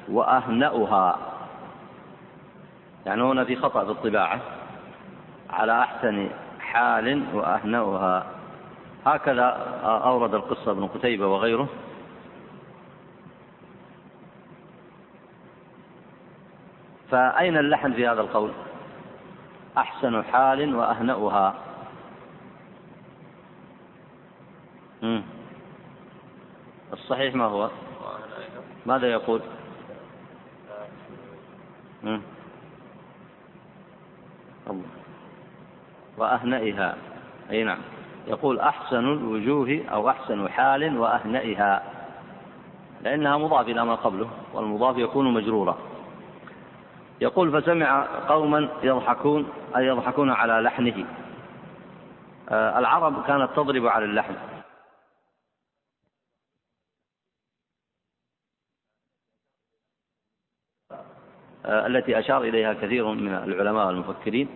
[0.09, 1.19] وأهنأها.
[3.07, 4.41] يعني هنا في خطأ في الطباعة.
[5.51, 8.27] على أحسن حال وأهنأها.
[9.07, 9.47] هكذا
[9.85, 11.69] أورد القصة ابن قتيبة وغيره.
[17.11, 18.51] فأين اللحن في هذا القول؟
[19.79, 21.55] أحسن حال وأهنأها.
[26.93, 27.71] الصحيح ما هو؟
[28.87, 29.41] ماذا يقول.
[34.71, 34.85] الله.
[36.19, 36.97] وأهنئها.
[37.51, 37.79] أي نعم.
[38.27, 41.83] يقول أحسن الوجوه أو أحسن حال وأهنئها.
[43.03, 45.79] لأنها مضاف إلى ما قبله والمضاف يكون مجرورا.
[47.21, 51.07] يقول فسمع قوما يضحكون أي يضحكون على لحنه.
[52.49, 54.35] آه، العرب كانت تضرب على اللحن
[61.60, 64.49] آه، التي أشار إليها كثير من العلماء والمفكرين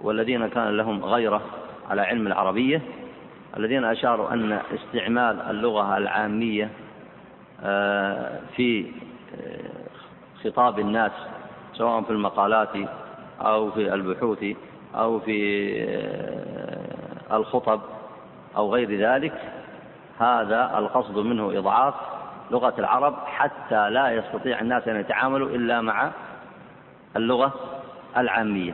[0.00, 1.42] والذين كان لهم غيرة
[1.90, 2.82] على علم العربية
[3.56, 6.70] الذين أشاروا أن استعمال اللغة العامية
[7.64, 8.86] آه، في
[10.44, 11.12] خطاب الناس
[11.72, 12.68] سواء في المقالات
[13.40, 14.44] أو في البحوث
[14.94, 17.80] أو في آه، الخطب
[18.56, 19.32] أو غير ذلك
[20.18, 21.94] هذا القصد منه إضعاف
[22.50, 26.10] لغة العرب حتى لا يستطيع الناس أن يتعاملوا إلا مع
[27.16, 27.52] اللغة
[28.16, 28.72] العامية.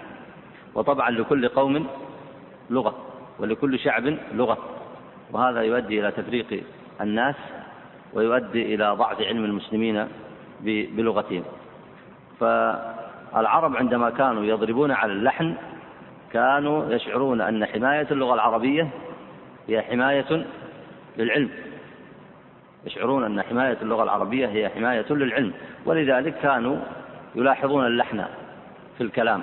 [0.74, 1.86] وطبعا لكل قوم
[2.70, 2.94] لغة
[3.38, 4.58] ولكل شعب لغة.
[5.32, 6.62] وهذا يؤدي إلى تفريق
[7.00, 7.34] الناس
[8.12, 10.08] ويؤدي إلى ضعف علم المسلمين
[10.60, 11.44] بلغتهم.
[12.40, 15.54] فالعرب عندما كانوا يضربون على اللحن
[16.32, 18.88] كانوا يشعرون أن حماية اللغة العربية
[19.68, 20.46] هي حماية
[21.16, 21.50] للعلم.
[22.84, 25.52] يشعرون أن حماية اللغة العربية هي حماية للعلم.
[25.84, 26.76] ولذلك كانوا
[27.36, 28.24] يلاحظون اللحن
[28.98, 29.42] في الكلام.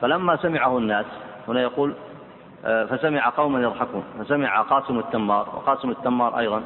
[0.00, 1.06] فلما سمعه الناس
[1.48, 1.94] هنا يقول
[2.64, 4.04] آه، فسمع قوما يضحكون.
[4.18, 6.62] فسمع قاسم التمار وقاسم التمار أيضا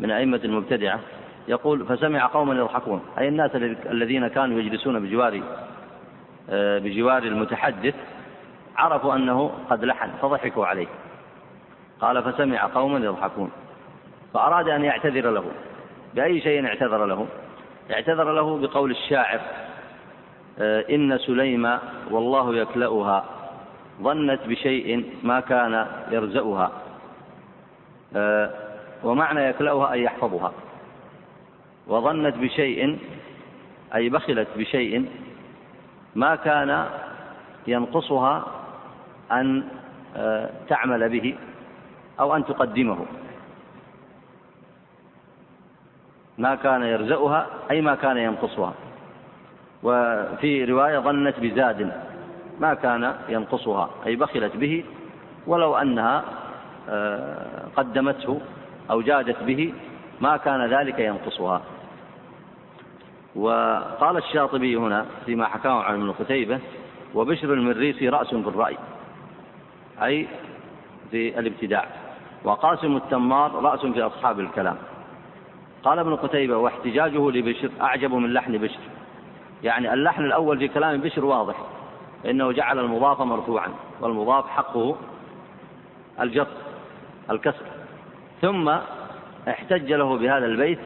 [0.00, 1.00] من أئمة المبتدعة
[1.48, 3.02] يقول فسمع قوما يضحكون.
[3.18, 3.50] أي الناس
[3.90, 5.42] الذين كانوا يجلسون بجوار
[6.50, 7.94] آه، بجوار المتحدث
[8.76, 10.86] عرفوا أنه قد لحن فضحكوا عليه.
[12.00, 13.50] قال فسمع قوما يضحكون.
[14.34, 15.44] فأراد أن يعتذر له.
[16.14, 17.26] بأي شيء اعتذر له؟
[17.90, 19.40] اعتذر له بقول الشاعر
[20.60, 21.78] إن سليم
[22.10, 23.24] والله يكلأها.
[24.02, 26.70] ظنت بشيء ما كان يرزأها.
[28.16, 28.50] آه،
[29.04, 30.52] ومعنى يكلأها أي يحفظها.
[31.86, 32.98] وظنت بشيء
[33.94, 35.08] أي بخلت بشيء
[36.14, 36.86] ما كان
[37.66, 38.46] ينقصها
[39.32, 39.64] أن
[40.16, 41.36] آه، تعمل به
[42.20, 43.06] أو أن تقدمه.
[46.38, 48.74] ما كان يرزقها أي ما كان ينقصها.
[49.82, 51.92] وفي رواية ظنت بزاد
[52.60, 54.84] ما كان ينقصها أي بخلت به
[55.46, 56.24] ولو أنها
[56.88, 58.40] آه، قدمته
[58.90, 59.74] أو جادت به
[60.20, 61.62] ما كان ذلك ينقصها.
[63.34, 66.58] وقال الشاطبي هنا فيما حكاه عن ابن قتيبة
[67.14, 68.76] وبشر المريسي رأس بالرأي
[70.02, 70.26] أي
[71.10, 71.86] في الابتداع.
[72.44, 74.76] وقاسم التمار رأس في أصحاب الكلام.
[75.82, 78.80] قال ابن قتيبة واحتجاجه لبشر أعجب من لحن بشر.
[79.62, 81.54] يعني اللحن الأول في كلام بشر واضح
[82.26, 83.68] إنه جعل المضاف مرفوعا
[84.00, 84.96] والمضاف حقه
[86.20, 86.46] الجر
[87.30, 87.66] الكسر.
[88.42, 88.68] ثم
[89.48, 90.78] احتج له بهذا البيت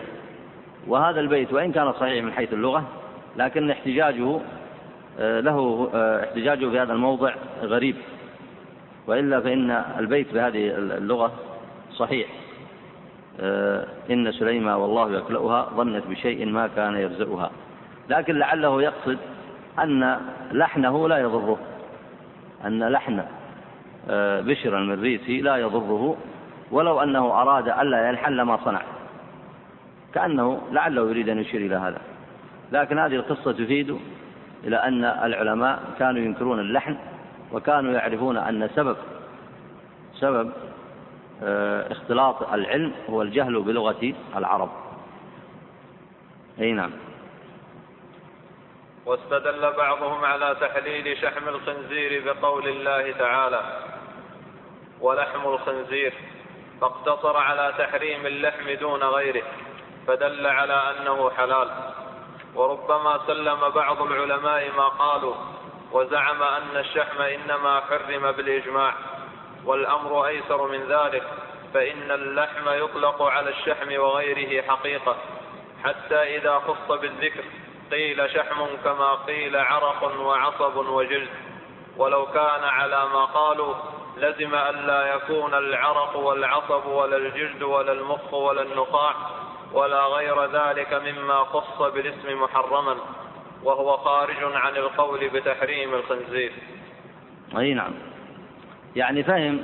[0.86, 2.84] وهذا البيت وإن كان صحيح من حيث اللغة
[3.36, 4.40] لكن احتجاجه
[5.18, 7.96] آه، له آه، احتجاجه في هذا الموضع غريب.
[9.06, 11.32] وإلا فإن البيت بهذه اللغة
[11.94, 12.28] صحيح.
[13.40, 17.50] آه، إن سليمة والله يكلؤها ظنت بشيء ما كان يرزقها
[18.08, 19.18] لكن لعله يقصد
[19.78, 20.20] أن
[20.52, 21.58] لحنه لا يضره
[22.64, 23.24] أن لحن
[24.40, 26.16] بشر المريسي لا يضره
[26.70, 28.82] ولو أنه أراد ألا يلحن لما صنع.
[30.14, 31.98] كأنه لعله يريد أن يشير إلى هذا.
[32.72, 33.98] لكن هذه القصة تفيد
[34.64, 36.96] إلى أن العلماء كانوا ينكرون اللحن
[37.52, 38.96] وكانوا يعرفون أن سبب
[40.14, 40.52] سبب
[41.42, 44.70] آه، اختلاط العلم هو الجهل بلغة العرب.
[46.60, 46.90] أي نعم.
[49.06, 53.60] واستدل بعضهم على تحليل شحم الخنزير بقول الله تعالى
[55.00, 56.14] ولحم الخنزير
[56.80, 59.42] فاقتصر على تحريم اللحم دون غيره
[60.06, 61.70] فدل على أنه حلال.
[62.54, 65.34] وربما سلم بعض العلماء ما قالوا
[65.92, 68.94] وزعم أن الشحم إنما حرم بالإجماع
[69.64, 71.22] والأمر أيسر من ذلك
[71.74, 75.16] فإن اللحم يطلق على الشحم وغيره حقيقة
[75.84, 77.44] حتى إذا خص بالذكر.
[77.90, 81.28] قيل شحم كما قيل عرق وعصب وجلد.
[81.96, 83.74] ولو كان على ما قالوا
[84.16, 89.14] لزم ألا يكون العرق والعصب ولا الجلد ولا المخ ولا النخاع
[89.72, 92.96] ولا غير ذلك مما خص بالاسم محرما
[93.62, 96.52] وهو خارج عن القول بتحريم الخنزير.
[97.58, 97.92] أي نعم.
[98.96, 99.62] يعني فهم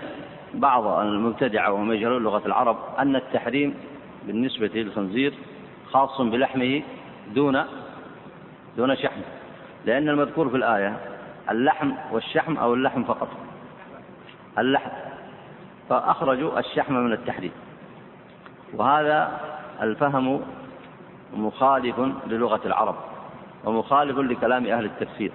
[0.54, 3.74] بعض المبتدعة وهم يجهلون لغة العرب أن التحريم
[4.22, 5.34] بالنسبة للخنزير
[5.92, 6.82] خاص بلحمه
[7.26, 7.64] دون
[8.76, 9.20] دون شحم.
[9.84, 10.96] لأن المذكور في الآية
[11.50, 13.28] اللحم والشحم أو اللحم فقط.
[14.58, 14.90] اللحم.
[15.88, 17.52] فأخرجوا الشحم من التحريم.
[18.74, 19.40] وهذا
[19.82, 20.40] الفهم
[21.34, 22.94] مخالف للغة العرب
[23.64, 25.32] ومخالف لكلام أهل التفسير.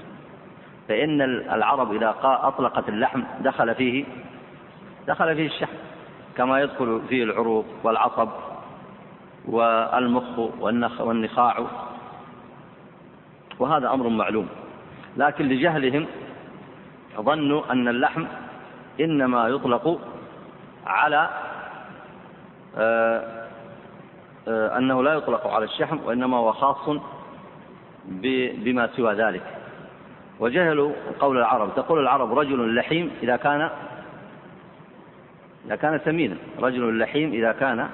[0.88, 4.06] فإن العرب إذا أطلقت اللحم دخل فيه
[5.08, 5.74] دخل فيه الشحم.
[6.38, 8.30] كما يدخل فيه العروق والعصب
[9.48, 10.40] والمخ
[11.00, 11.66] والنخاع
[13.60, 14.48] وهذا أمر معلوم.
[15.18, 16.06] لكن لجهلهم
[17.18, 18.26] ظنوا أن اللحم
[19.00, 20.00] إنما يطلق
[20.86, 21.30] على
[22.78, 23.48] آه،
[24.48, 26.98] آه، أنه لا يطلق على الشحم وإنما هو خاص
[28.64, 29.44] بما سوى ذلك.
[30.40, 31.76] وجهلوا قول العرب.
[31.76, 33.70] تقول العرب رجل لحيم إذا كان
[35.66, 36.36] إذا كان سمينا.
[36.60, 37.90] رجل لحيم إذا كان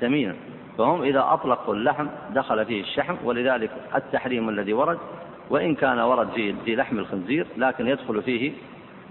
[0.00, 0.36] سمينا.
[0.78, 4.98] فهم إذا أطلقوا اللحم دخل فيه الشحم ولذلك التحريم الذي ورد
[5.50, 8.52] وإن كان ورد في في لحم الخنزير لكن يدخل فيه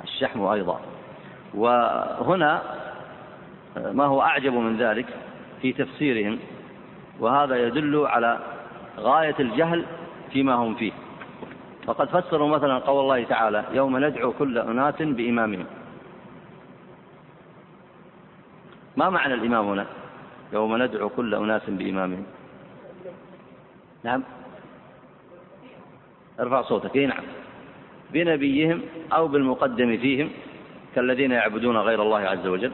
[0.03, 0.79] الشحم أيضا.
[1.53, 2.61] وهنا
[3.75, 5.05] ما هو أعجب من ذلك
[5.61, 6.39] في تفسيرهم
[7.19, 8.39] وهذا يدل على
[8.99, 9.85] غاية الجهل
[10.31, 10.91] فيما هم فيه.
[11.85, 15.65] فقد فسروا مثلا قول الله تعالى يوم ندعو كل أناس بإمامهم.
[18.97, 19.85] ما معنى الإمام هنا؟
[20.53, 22.25] يوم ندعو كل أناس بإمامهم
[24.03, 24.23] نعم.
[26.39, 26.95] ارفع صوتك.
[26.95, 27.23] اي نعم.
[28.13, 28.81] بنبيهم
[29.13, 30.29] أو بالمقدم فيهم
[30.95, 32.71] كالذين يعبدون غير الله عز وجل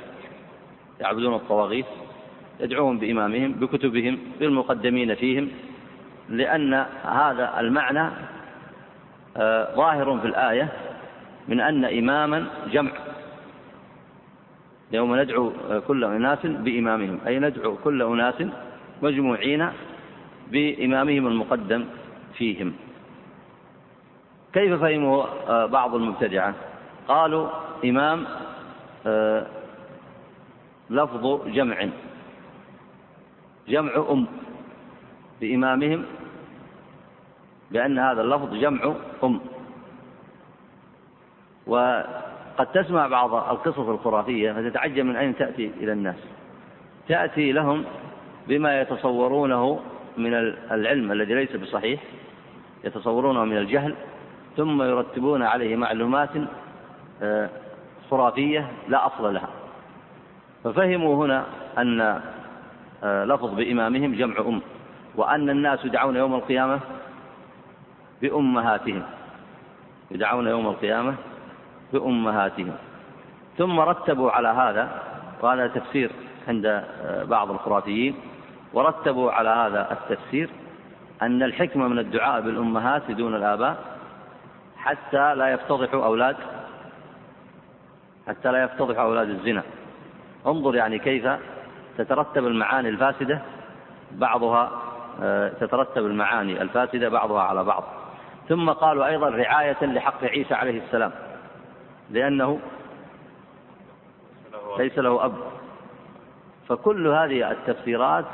[0.99, 1.86] يعبدون الطواغيت
[2.60, 5.49] يدعوهم بإمامهم بكتبهم بالمقدمين فيهم
[6.30, 6.74] لأن
[7.04, 8.10] هذا المعنى
[9.38, 10.70] آه، ظاهر في الآية
[11.47, 12.91] من أن إماما جمع.
[14.92, 15.52] يوم ندعو
[15.88, 17.20] كل أناس بإمامهم.
[17.28, 18.44] أي ندعو كل أناس
[19.02, 19.70] مجموعين
[20.52, 21.86] بإمامهم المقدم
[22.38, 22.74] فيهم.
[24.54, 26.54] كيف فهموا آه، بعض المبتدعة؟
[27.08, 27.50] قالوا
[27.86, 28.26] إمام
[29.08, 29.48] آه،
[30.90, 31.90] لفظ جمع.
[33.68, 34.28] جمع أم
[35.42, 36.06] بإمامهم
[37.72, 39.40] بأن هذا اللفظ جمع أم.
[42.58, 46.16] قد تسمع بعض القصص الخرافية فتتعجب من أين تأتي إلى الناس.
[47.08, 47.84] تأتي لهم
[48.47, 49.80] بما يتصورونه
[50.18, 50.34] من
[50.72, 52.01] العلم الذي ليس بصحيح
[52.84, 53.95] يتصورونه من الجهل
[54.58, 56.30] ثم يرتبون عليه معلومات
[57.22, 57.49] آه،
[58.12, 59.49] خرافية لا أصل لها.
[60.64, 61.45] ففهموا هنا
[61.78, 62.22] أن
[63.03, 64.62] آه، لفظ بإمامهم جمع أم
[65.16, 66.80] وأن الناس يدعون يوم القيامة
[68.22, 69.03] بأمهاتهم.
[70.12, 71.16] يدعون يوم القيامة
[71.94, 72.76] بأمهاتهم.
[73.58, 75.02] ثم رتبوا على هذا
[75.42, 76.12] وهذا تفسير
[76.48, 76.84] عند
[77.24, 78.16] بعض الخرافيين
[78.74, 80.50] ورتبوا على هذا التفسير
[81.22, 83.78] أن الحكمة من الدعاء بالأمهات دون الآباء
[84.78, 86.36] حتى لا يفتضحوا أولاد
[88.28, 89.64] حتى لا يفتضحوا أولاد الزنا.
[90.48, 91.28] انظر يعني كيف
[91.98, 93.42] تترتب المعاني الفاسدة
[94.12, 94.72] بعضها
[95.22, 97.84] آه، تترتب المعاني الفاسدة بعضها على بعض.
[98.50, 101.12] ثم قالوا أيضا رعاية لحق عيسى عليه السلام.
[102.12, 102.60] لأنه
[104.78, 105.34] ليس له أب.
[106.68, 108.26] فكل هذه التفسيرات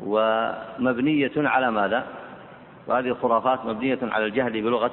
[0.00, 2.06] ومبنية على ماذا؟
[2.86, 4.90] وهذه الخرافات مبنية على الجهل بلغة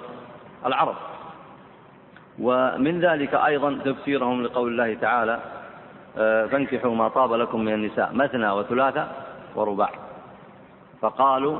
[0.66, 0.96] العرب.
[2.40, 5.40] ومن ذلك أيضا تفسيرهم لقول الله تعالى
[6.18, 9.08] آه، فانكحوا ما طاب لكم من النساء مثنى وثلاثة
[9.56, 9.92] ورباع.
[11.02, 11.60] فقالوا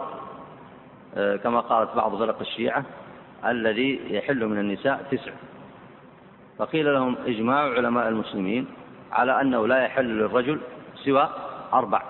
[1.18, 2.84] آه، كما قالت بعض فرق الشيعة
[3.46, 5.32] الذي يحل من النساء تسع.
[6.60, 8.68] فقيل لهم إجماع علماء المسلمين
[9.12, 10.60] على أنه لا يحل للرجل
[10.96, 11.30] سوى
[11.74, 12.02] أربع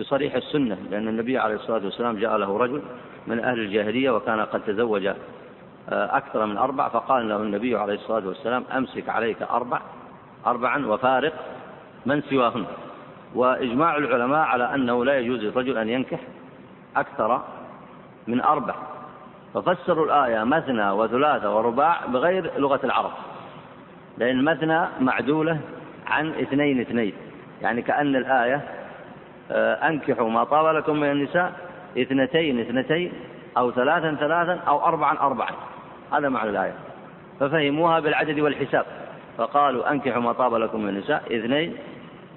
[0.00, 2.82] بصريح السنة لأن النبي عليه الصلاة والسلام جاء له رجل
[3.26, 5.16] من أهل الجاهلية وكان قد تزوج آه،
[6.16, 9.80] أكثر من أربع فقال له النبي عليه الصلاة والسلام أمسك عليك أربع
[10.46, 11.32] أربعا وفارق
[12.06, 12.64] من سواهن.
[13.34, 16.20] وإجماع العلماء على أنه لا يجوز للرجل أن ينكح
[16.96, 17.42] أكثر
[18.26, 18.74] من أربع.
[19.56, 23.12] ففسروا الآية مثنى وثلاثة ورباع بغير لغة العرب.
[24.18, 25.60] لأن مثنى معدولة
[26.06, 27.12] عن اثنين اثنين.
[27.62, 28.60] يعني كأن الآية
[29.50, 31.52] آه، أنكحوا ما طاب لكم من النساء
[31.98, 33.12] اثنتين اثنتين
[33.56, 35.50] أو ثلاثا ثلاثا أو أربعا أربعا.
[36.12, 36.74] هذا معنى الآية.
[37.40, 38.86] ففهموها بالعدد والحساب.
[39.38, 41.76] فقالوا أنكحوا ما طاب لكم من النساء اثنين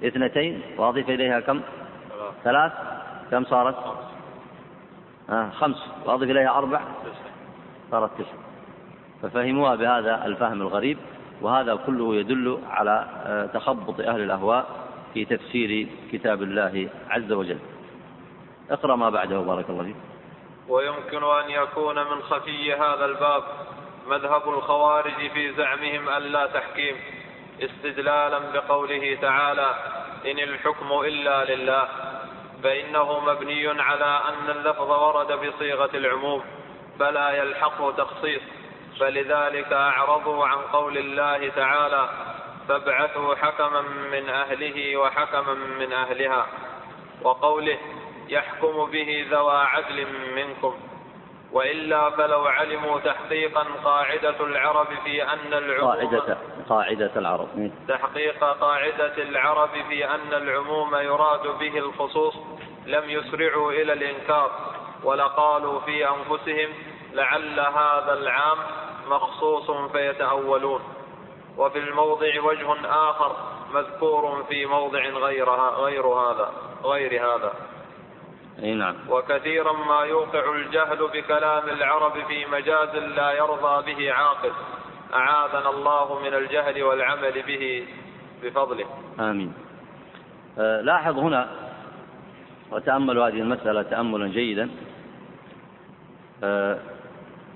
[0.04, 0.60] اثنتين.
[0.78, 1.60] وأضيف إليها كم؟
[2.44, 2.72] ثلاث.
[3.30, 3.76] كم صارت؟
[5.30, 6.80] آه خمس وأضيف إليها أربع
[7.90, 8.36] صارت تسع.
[9.22, 10.98] ففهموها بهذا الفهم الغريب
[11.40, 14.66] وهذا كله يدل على آه، تخبط أهل الأهواء
[15.14, 17.58] في تفسير كتاب الله عز وجل.
[18.70, 19.96] اقرأ ما بعده بارك الله فيك.
[20.68, 23.42] ويمكن أن يكون من خفي هذا الباب
[24.08, 26.96] مذهب الخوارج في زعمهم ألا تحكيم
[27.60, 29.74] استدلالا بقوله تعالى
[30.30, 32.09] إن الحكم إلا لله.
[32.62, 36.44] فإنه مبني على أن اللفظ ورد بصيغة العموم
[36.98, 38.42] فلا يلحقه تخصيص.
[39.00, 42.08] فلذلك أعرضوا عن قول الله تعالى
[42.68, 46.46] فابعثوا حكما من أهله وحكما من أهلها
[47.22, 47.78] وقوله
[48.28, 50.89] يحكم به ذوى عدل منكم.
[51.52, 56.38] وإلا فلو علموا تحقيقا قاعدة العرب في أن العموم قاعدة
[56.68, 57.70] قاعدة العرب إيه.
[57.88, 62.34] تحقيق قاعدة العرب في أن العموم يراد به الخصوص
[62.86, 64.50] لم يسرعوا إلى الإنكار
[65.04, 66.68] ولقالوا في أنفسهم
[67.12, 68.58] لعل هذا العام
[69.06, 70.80] مخصوص فيتأولون
[71.58, 73.36] وفي الموضع وجه آخر
[73.74, 76.52] مذكور في موضع غيرها غير هذا
[76.84, 77.52] غير هذا
[78.62, 78.94] أي نعم.
[79.08, 84.52] وكثيرا ما يوقع الجهل بكلام العرب في مجاز لا يرضى به عاقل.
[85.14, 87.86] أعاذنا الله من الجهل والعمل به
[88.42, 88.86] بفضله.
[89.20, 89.52] آمين.
[90.58, 91.48] آه لاحظ هنا
[92.70, 94.70] وتأملوا هذه المسألة تأملا جيدا.
[96.44, 96.78] آه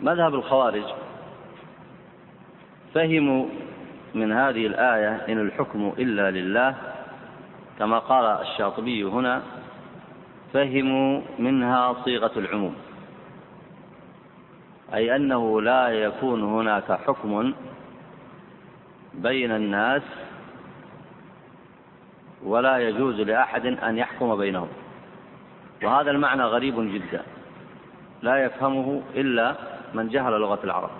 [0.02, 0.84] مذهب الخوارج
[2.94, 3.46] فهموا
[4.14, 6.74] من هذه الآية إن الحكم إلا لله
[7.78, 9.42] كما قال الشاطبي هنا
[10.55, 12.74] فهموا منها صيغة العموم.
[14.94, 17.52] أي أنه لا يكون هناك حكم
[19.14, 20.02] بين الناس
[22.44, 24.68] ولا يجوز لأحد أن يحكم بينهم.
[25.82, 27.22] وهذا المعنى غريب جدا.
[28.22, 29.55] لا يفهمه إلا
[29.94, 30.90] من جهل لغة العرب.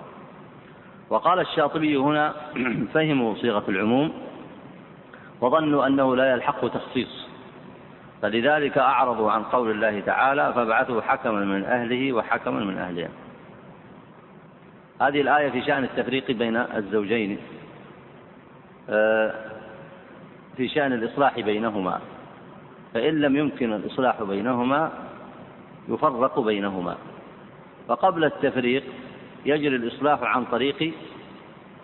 [1.11, 2.35] وقال الشاطبي هنا
[2.95, 4.13] فهموا صيغة العموم
[5.41, 7.24] وظنوا أنه لا يلحق تخصيص.
[8.25, 13.09] فلذلك أعرضوا عن قول الله تعالى فابعثوا حكما من أهله وحكما من أهلها.
[15.01, 17.39] هذه الآية في شأن التفريق بين الزوجين
[18.91, 19.35] آه،
[20.57, 22.01] في شأن الإصلاح بينهما.
[22.95, 24.93] فإن لم يمكن الإصلاح بينهما
[25.89, 26.97] يفرق بينهما.
[27.89, 28.83] فقبل التفريق
[29.47, 30.95] يجري الإصلاح عن طريق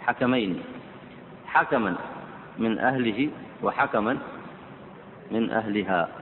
[0.01, 0.62] حكمين
[1.47, 1.97] حكما
[2.59, 3.30] من أهله
[3.62, 4.18] وحكما
[5.30, 6.20] من أهلها.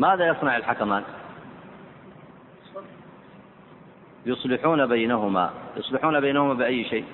[0.00, 1.02] ماذا يصنع الحكمان؟
[4.26, 5.50] يصلحون بينهما.
[5.76, 7.04] يصلحون بينهما بأي شيء؟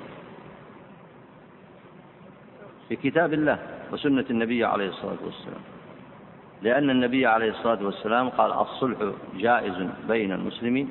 [2.91, 3.59] بكتاب الله
[3.93, 5.63] وسنة النبي عليه الصلاة والسلام.
[6.63, 8.99] لأن النبي عليه الصلاة والسلام قال الصلح
[9.37, 9.75] جائز
[10.09, 10.91] بين المسلمين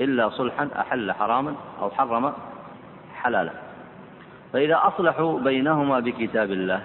[0.00, 2.32] إلا صلحا أحل حراما أو حرم
[3.14, 3.52] حلالا.
[4.52, 6.82] فإذا أصلحوا بينهما بكتاب الله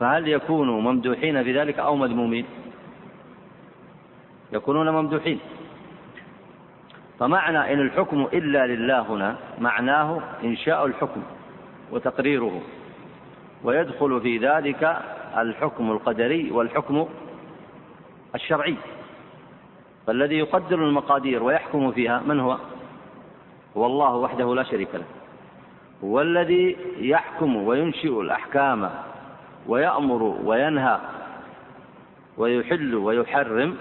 [0.00, 2.61] فهل يكونوا ممدوحين في ذلك أو مذمومين؟
[4.52, 5.40] يكونون ممدوحين.
[7.18, 11.22] فمعنى إن الحكم إلا لله هنا معناه إنشاء الحكم
[11.92, 12.60] وتقريره.
[13.64, 14.96] ويدخل في ذلك
[15.36, 17.08] الحكم القدري والحكم
[18.34, 18.76] الشرعي.
[20.06, 22.58] فالذي يقدر المقادير ويحكم فيها من هو؟
[23.76, 25.04] هو الله وحده لا شريك له.
[26.04, 28.90] هو الذي يحكم وينشئ الأحكام
[29.66, 30.98] ويأمر وينهى
[32.38, 33.76] ويحل ويحرم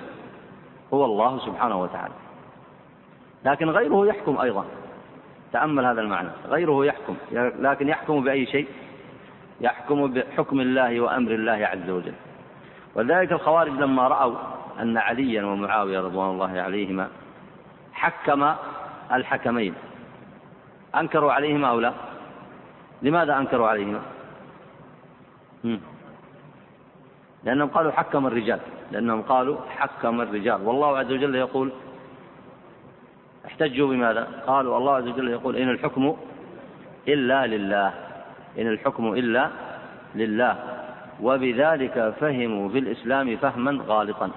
[0.94, 2.14] هو الله سبحانه وتعالى.
[3.46, 4.66] لكن غيره يحكم أيضا.
[5.54, 6.30] تأمل هذا المعنى.
[6.48, 7.16] غيره يحكم.
[7.60, 8.68] لكن يحكم بأي شيء؟
[9.62, 12.14] يحكم بحكم الله وأمر الله عز وجل.
[12.96, 14.36] ولذلك الخوارج لما رأوا
[14.80, 17.08] أن عليا ومعاوية رضوان الله عليهما
[17.94, 18.54] حكم
[19.12, 19.74] الحكمين.
[20.96, 21.94] أنكروا عليهما أو لا؟
[23.02, 24.02] لماذا أنكروا عليهما؟
[27.44, 28.60] لأنهم قالوا حكم الرجال.
[28.92, 30.62] لأنهم قالوا حكم الرجال.
[30.62, 31.72] والله عز وجل يقول
[33.46, 36.18] احتجوا بماذا؟ قالوا الله عز وجل يقول إن الحكم
[37.08, 37.94] إلا لله.
[38.60, 39.50] إن الحكم إلا
[40.16, 40.56] لله.
[41.22, 44.32] وبذلك فهموا في الإسلام فهما غالطا.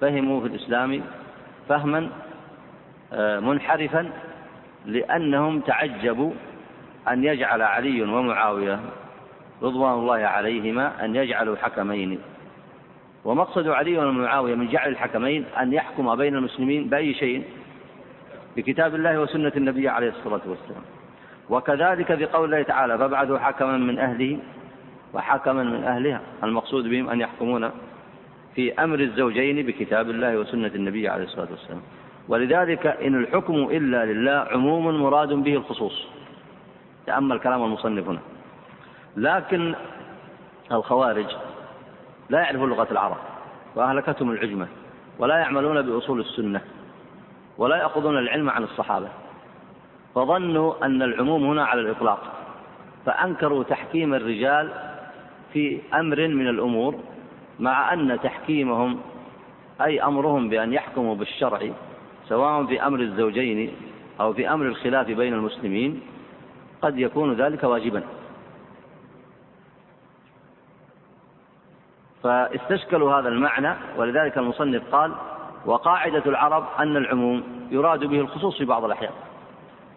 [0.00, 1.02] فهموا في الإسلام
[1.68, 2.08] فهما
[3.12, 4.10] آه، منحرفا
[4.86, 6.32] لأنهم تعجبوا
[7.08, 8.80] أن يجعل علي ومعاوية
[9.62, 12.20] رضوان الله عليهما أن يجعلوا حكمين.
[13.24, 17.44] ومقصد علي ومعاوية من جعل الحكمين أن يحكم بين المسلمين بأي شيء؟
[18.56, 20.82] بكتاب الله وسنة النبي عليه الصلاة والسلام.
[21.50, 24.38] وكذلك في قول الله تعالى فابعثوا حكما من أهله
[25.14, 26.20] وحكما من أهلها.
[26.44, 27.70] المقصود بهم أن يحكمون
[28.54, 31.80] في أمر الزوجين بكتاب الله وسنة النبي عليه الصلاة والسلام.
[32.28, 36.06] ولذلك إن الحكم إلا لله عموم مراد به الخصوص.
[37.06, 38.20] تأمل كلام المصنف هنا.
[39.16, 39.74] لكن
[40.72, 41.26] الخوارج
[42.28, 43.16] لا يعرفون لغة العرب
[43.74, 44.66] وأهلكتهم العجمة
[45.18, 46.60] ولا يعملون بأصول السنة
[47.58, 49.08] ولا يأخذون العلم عن الصحابة.
[50.14, 52.32] فظنوا أن العموم هنا على الإطلاق
[53.06, 54.70] فأنكروا تحكيم الرجال
[55.52, 56.94] في أمر من الأمور
[57.60, 59.00] مع أن تحكيمهم
[59.80, 61.60] أي أمرهم بأن يحكموا بالشرع
[62.28, 63.74] سواء في أمر الزوجين
[64.20, 66.00] أو في أمر الخلاف بين المسلمين
[66.82, 68.02] قد يكون ذلك واجبا.
[72.24, 75.12] فاستشكلوا هذا المعنى ولذلك المصنف قال
[75.66, 79.12] وقاعدة العرب أن العموم يراد به الخصوص في بعض الأحيان.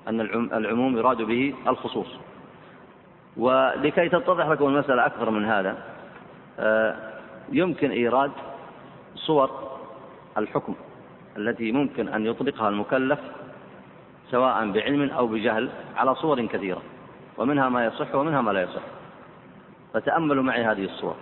[0.07, 0.21] أن
[0.53, 2.07] العموم يراد به الخصوص.
[3.37, 5.77] ولكي تتضح لكم المسألة أكثر من هذا
[6.59, 6.95] آه،
[7.51, 8.31] يمكن إيراد
[9.15, 9.49] صور
[10.37, 10.75] الحكم
[11.37, 13.19] التي ممكن أن يطلقها المكلف
[14.31, 16.81] سواء بعلم أو بجهل على صور كثيرة
[17.37, 18.81] ومنها ما يصح ومنها ما لا يصح.
[19.93, 21.15] فتأملوا معي هذه الصور.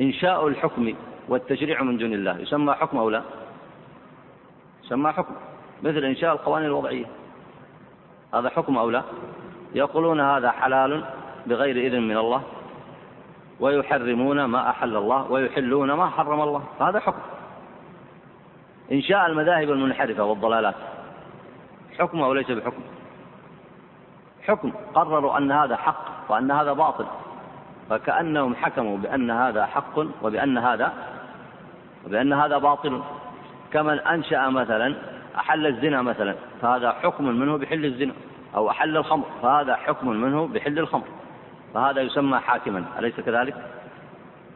[0.00, 0.94] إنشاء الحكم
[1.28, 2.38] والتشريع من دون الله.
[2.38, 3.22] يسمى حكم أو لا؟
[4.84, 5.34] يسمى حكم.
[5.82, 7.04] مثل إنشاء القوانين الوضعية.
[8.34, 9.02] هذا حكم أو لا؟
[9.74, 11.04] يقولون هذا حلال
[11.46, 12.42] بغير إذن من الله.
[13.60, 15.32] ويحرمون ما أحل الله.
[15.32, 16.62] ويحلون ما حرم الله.
[16.78, 17.22] فهذا حكم.
[18.92, 20.74] إنشاء المذاهب المنحرفة والضلالات.
[21.98, 22.82] حكم أو ليس بحكم؟
[24.42, 24.72] حكم.
[24.94, 27.06] قرروا أن هذا حق وأن هذا باطل.
[27.90, 30.92] فكأنهم حكموا بأن هذا حق وبأن هذا
[32.06, 33.02] وبأن هذا باطل.
[33.72, 34.94] كمن أنشأ مثلا
[35.36, 38.12] أحل الزنا مثلا فهذا حكم منه بحل الزنا
[38.54, 41.04] أو أحل الخمر فهذا حكم منه بحل الخمر.
[41.74, 43.54] فهذا يسمى حاكما أليس كذلك؟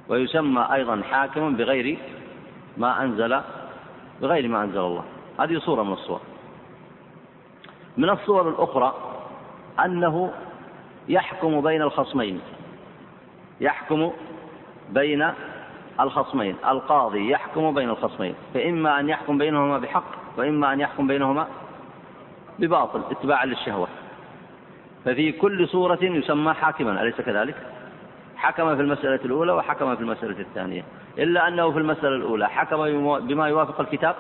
[0.09, 1.99] ويسمى أيضا حاكما بغير
[2.77, 3.41] ما أنزل
[4.23, 5.05] بغير ما أنزل الله.
[5.41, 6.21] هذه صورة من الصور.
[7.97, 8.95] من الصور الأخرى
[9.85, 10.33] أنه
[11.09, 12.41] يحكم بين الخصمين.
[13.61, 14.13] يحكم
[14.91, 15.31] بين
[16.01, 16.57] الخصمين.
[16.69, 18.35] القاضي يحكم بين الخصمين.
[18.55, 20.05] فإما أن يحكم بينهما بحق
[20.37, 21.47] وإما أن يحكم بينهما
[22.59, 23.89] بباطل اتباعا للشهوة.
[25.05, 27.55] ففي كل صورة يسمى حاكما أليس كذلك؟
[28.37, 30.85] حكم في المسألة الأولى وحكم في المسألة الثانية.
[31.19, 34.17] إلا أنه في المسألة الأولى حكم بما يوافق الكتاب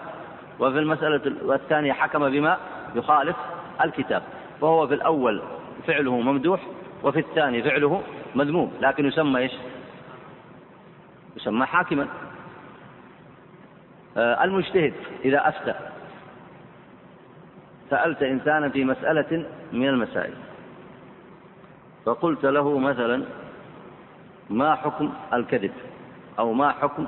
[0.60, 1.20] وفي المسألة
[1.54, 2.56] الثانية حكم بما
[2.94, 3.36] يخالف
[3.84, 4.22] الكتاب.
[4.60, 5.42] فهو في الأول
[5.86, 6.60] فعله ممدوح
[7.04, 8.02] وفي الثاني فعله
[8.38, 9.52] مذموم لكن يسمى إيش؟
[11.36, 12.06] يسمى حاكما.
[14.16, 15.74] آه، المجتهد إذا أفتى
[17.90, 20.34] سألت إنسانا في مسألة من المسائل
[22.04, 23.24] فقلت له مثلا
[24.50, 25.72] ما حكم الكذب؟
[26.38, 27.06] أو ما حكم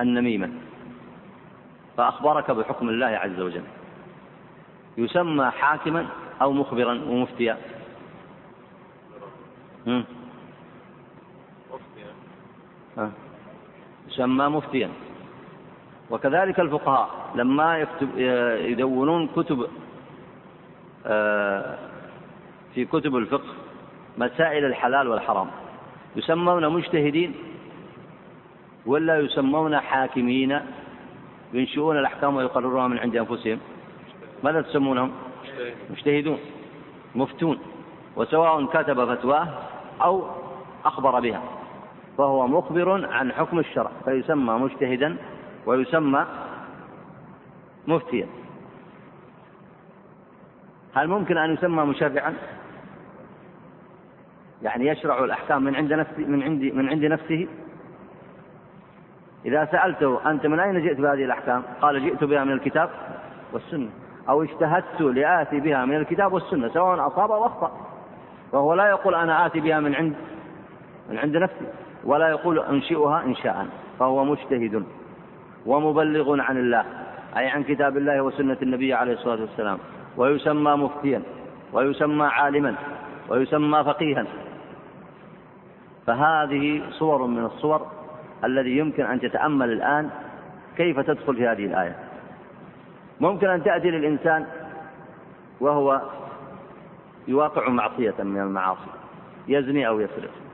[0.00, 0.50] النميمة؟
[1.96, 3.64] فأخبرك بحكم الله عز وجل.
[4.98, 6.06] يسمى حاكما
[6.42, 7.56] أو مخبرا ومفتيا.
[14.08, 14.90] يسمى مفتيا.
[16.10, 18.08] وكذلك الفقهاء لما يكتب
[18.70, 19.66] يدونون كتب
[21.06, 21.78] آه،
[22.74, 23.48] في كتب الفقه
[24.18, 25.50] مسائل الحلال والحرام
[26.16, 27.34] يسمون مجتهدين
[28.86, 30.60] ولا يسمون حاكمين
[31.52, 33.58] ينشئون الأحكام ويقررونها من عند أنفسهم.
[34.44, 35.12] ماذا تسمونهم؟
[35.90, 36.38] مجتهدون
[37.14, 37.58] مفتون
[38.16, 39.48] وسواء كتب فتواه
[40.02, 40.24] أو
[40.84, 41.55] أخبر بها.
[42.18, 45.16] فهو مخبر عن حكم الشرع فيسمى مجتهدا
[45.66, 46.26] ويسمى
[47.86, 48.26] مفتيا
[50.94, 52.34] هل ممكن أن يسمى مشرعا؟
[54.62, 57.48] يعني يشرع الأحكام من عند نفسه من عند من عند نفسه
[59.44, 62.90] إذا سألته أنت من أين جئت بهذه الأحكام؟ قال جئت بها من الكتاب
[63.52, 63.90] والسنة
[64.28, 67.72] أو اجتهدت لآتي بها من الكتاب والسنة سواء أصاب أو أخطأ
[68.52, 70.14] فهو لا يقول أنا آتي بها من عند
[71.10, 71.66] من عند نفسي
[72.06, 73.66] ولا يقول أنشئها إنشاء
[73.98, 74.84] فهو مجتهد
[75.66, 76.84] ومبلغ عن الله
[77.36, 79.78] أي عن كتاب الله وسنة النبي عليه الصلاة والسلام.
[80.16, 81.22] ويسمى مفتيا
[81.72, 82.74] ويسمى عالما
[83.28, 84.24] ويسمى فقيها.
[86.06, 87.86] فهذه صور من الصور
[88.44, 90.10] الذي يمكن أن تتأمل الآن
[90.76, 91.96] كيف تدخل في هذه الآية.
[93.20, 94.46] ممكن أن تأتي للإنسان
[95.60, 96.02] وهو
[97.28, 98.90] يواقع معصية من المعاصي
[99.48, 100.45] يزني أو يسرق.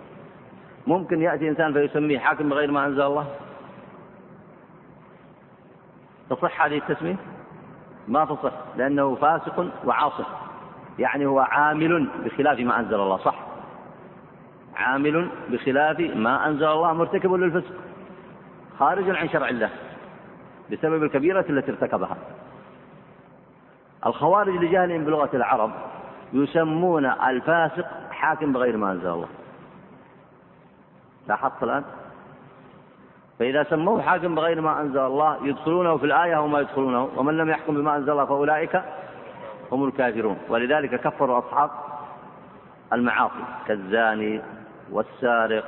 [0.87, 3.27] ممكن يأتي إنسان فيسميه حاكم بغير ما أنزل الله؟
[6.31, 7.17] تصح هذه التسمية؟
[8.09, 10.25] ما تصح لأنه فاسق وعاصي
[10.99, 13.35] يعني هو عامل بخلاف ما أنزل الله صح؟
[14.77, 17.75] عامل بخلاف ما أنزل الله مرتكب للفسق.
[18.79, 19.71] خارج عن شرع الله
[20.73, 22.17] بسبب الكبيرة التي ارتكبها.
[24.07, 25.71] الخوارج لجهلهم بلغة العرب
[26.33, 29.29] يسمون الفاسق حاكم بغير ما أنزل الله.
[31.29, 31.85] لاحظت الآن؟
[33.39, 37.51] فإذا سموه حاكم بغير ما أنزل الله يدخلونه في الآية أو ما يدخلونه ومن لم
[37.51, 38.83] يحكم بما أنزل الله فأولئك
[39.73, 40.39] هم الكافرون.
[40.49, 41.71] ولذلك كفروا أصحاب
[42.93, 44.41] المعاصي كالزاني
[44.93, 45.65] والسارق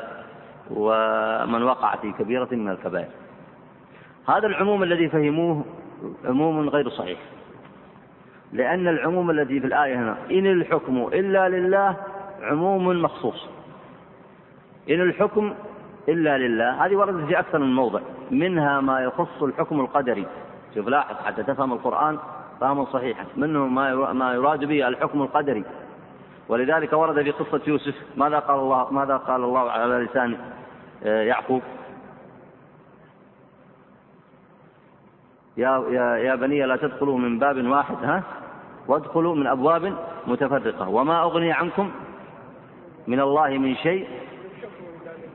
[0.71, 3.09] ومن وقع في كبيرة من الكبائر.
[4.29, 5.65] هذا العموم الذي فهموه
[6.25, 7.19] عموم غير صحيح.
[8.53, 11.97] لأن العموم الذي في الآية هنا إن الحكم إلا لله
[12.43, 13.49] عموم مخصوص.
[14.91, 15.55] إن الحكم
[16.09, 16.87] إلا لله.
[16.87, 18.01] هذه وردت في أكثر من موضع.
[18.31, 20.27] منها ما يخص الحكم القدري.
[20.75, 22.19] شوف لاحظ حتى تفهم القرآن
[22.61, 23.25] فهما صحيحا.
[23.37, 25.65] منه ما ما يراد به الحكم القدري.
[26.49, 30.37] ولذلك ورد في قصة يوسف ماذا قال الله ماذا قال الله على لسان
[31.05, 31.63] آه، يعقوب؟
[35.57, 38.23] يا يا يا بني لا تدخلوا من باب واحد ها؟
[38.89, 39.95] وادخلوا من أبواب
[40.27, 40.89] متفرقة.
[40.89, 41.91] وما أغني عنكم
[43.07, 44.09] من الله من شيء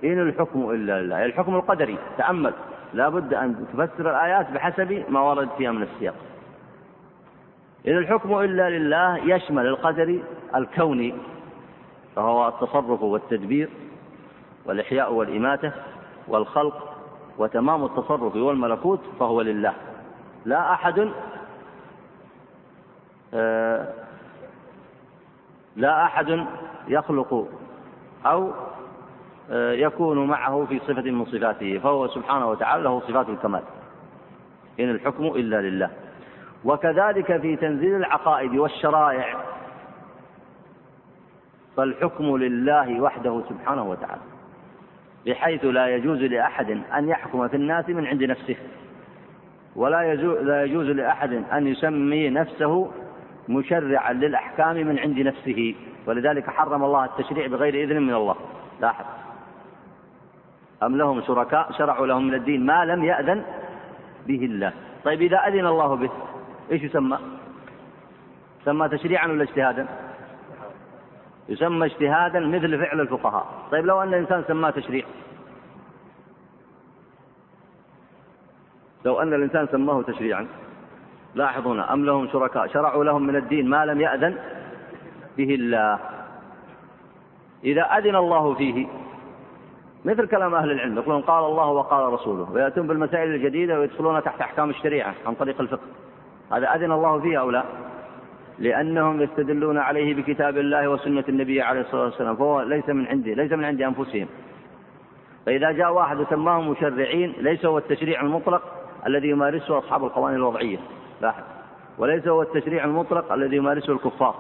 [0.04, 2.54] إن الحكم إلا لله الحكم القدري تأمل.
[2.94, 6.16] لا بد أن تفسر الآيات بحسب ما ورد فيها من السياق.
[7.88, 10.20] إن الحكم إلا لله يشمل القدر
[10.56, 11.14] الكوني
[12.16, 13.70] فهو التصرف والتدبير
[14.66, 15.72] والإحياء والإماتة
[16.28, 16.98] والخلق
[17.38, 19.74] وتمام التصرف والملكوت فهو لله.
[20.46, 21.10] لا أحد
[23.34, 23.88] آه،
[25.76, 26.46] لا أحد
[26.88, 27.48] يخلق
[28.26, 28.52] أو
[29.52, 33.62] يكون معه في صفة من صفاته فهو سبحانه وتعالى له صفات الكمال.
[34.80, 35.90] إن الحكم إلا لله.
[36.66, 39.36] وكذلك في تنزيل العقائد والشرائع
[41.78, 44.22] فالحكم لله وحده سبحانه وتعالى
[45.26, 48.56] بحيث لا يجوز لأحد أن يحكم في الناس من عند نفسه
[49.76, 52.92] ولا لا يجوز لأحد أن يسمي نفسه
[53.50, 55.76] مشرعا للأحكام من عند نفسه.
[56.08, 58.36] ولذلك حرم الله التشريع بغير إذن من الله.
[58.82, 59.06] لاحظ.
[60.84, 63.44] أم لهم شركاء شرعوا لهم من الدين ما لم يأذن
[64.28, 64.74] به الله.
[65.04, 66.10] طيب إذا أذن الله به
[66.72, 67.18] إيش يسمى؟
[68.62, 69.88] يسمى تشريعا ولا اجتهادا؟
[71.50, 73.46] يسمى اجتهادا مثل فعل الفقهاء.
[73.72, 75.06] طيب لو أن الإنسان سماه تشريع
[79.06, 80.48] لو أن الإنسان سماه تشريعا
[81.36, 84.36] لاحظون أم لهم شركاء شرعوا لهم من الدين ما لم يأذن
[85.38, 86.00] به الله.
[87.64, 88.88] إذا أذن الله فيه
[90.06, 94.70] مثل كلام أهل العلم يقولون قال الله وقال رسوله ويأتون بالمسائل الجديدة ويدخلون تحت أحكام
[94.70, 95.88] الشريعة عن طريق الفقه.
[96.52, 97.64] هذا أذن الله فيه أو لا؟
[98.60, 103.52] لأنهم يستدلون عليه بكتاب الله وسنة النبي عليه الصلاة والسلام فهو ليس من عندي ليس
[103.52, 104.28] من عند أنفسهم.
[105.46, 108.62] فإذا جاء واحد وسماهم مشرعين ليس هو التشريع المطلق
[109.08, 110.78] الذي يمارسه أصحاب القوانين الوضعية.
[111.22, 111.44] لاحظ.
[111.98, 114.36] وليس هو التشريع المطلق الذي يمارسه الكفار.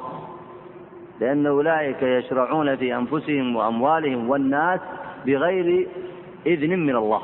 [1.19, 4.79] لأن أولئك يشرعون في أنفسهم وأموالهم والناس
[5.25, 5.87] بغير
[6.45, 7.21] إذن من الله.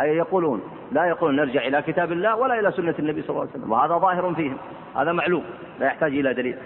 [0.00, 0.62] أي يقولون
[0.92, 3.72] لا يقولون نرجع إلى كتاب الله ولا إلى سنة النبي صلى الله عليه وسلم.
[3.72, 4.56] وهذا ظاهر فيهم.
[4.96, 5.44] هذا معلوم.
[5.80, 6.56] لا يحتاج إلى دليل.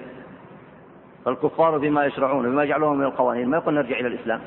[1.24, 4.40] فالكفار فيما يشرعون بما يجعلون من القوانين ما يقول نرجع إلى الإسلام.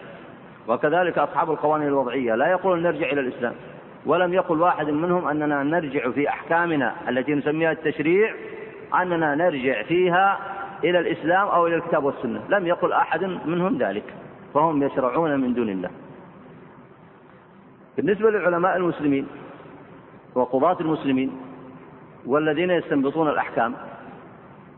[0.67, 3.53] وكذلك أصحاب القوانين الوضعية لا يقولون نرجع إلى الإسلام.
[4.05, 8.33] ولم يقل واحد منهم أننا نرجع في أحكامنا التي نسميها التشريع
[9.01, 10.39] أننا نرجع فيها
[10.83, 12.41] إلى الإسلام أو إلى الكتاب والسنة.
[12.49, 14.03] لم يقل أحد منهم ذلك.
[14.53, 15.89] فهم يشرعون من دون الله.
[17.97, 19.27] بالنسبة للعلماء المسلمين
[20.35, 21.31] وقضاة المسلمين
[22.25, 23.73] والذين يستنبطون الأحكام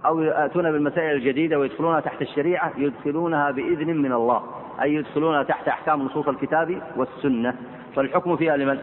[0.05, 4.43] أو يأتون بالمسائل الجديدة ويدخلونها تحت الشريعة يدخلونها بإذن من الله
[4.81, 7.55] أي يدخلونها تحت أحكام نصوص الكتاب والسنة
[7.95, 8.79] فالحكم فيها لمن؟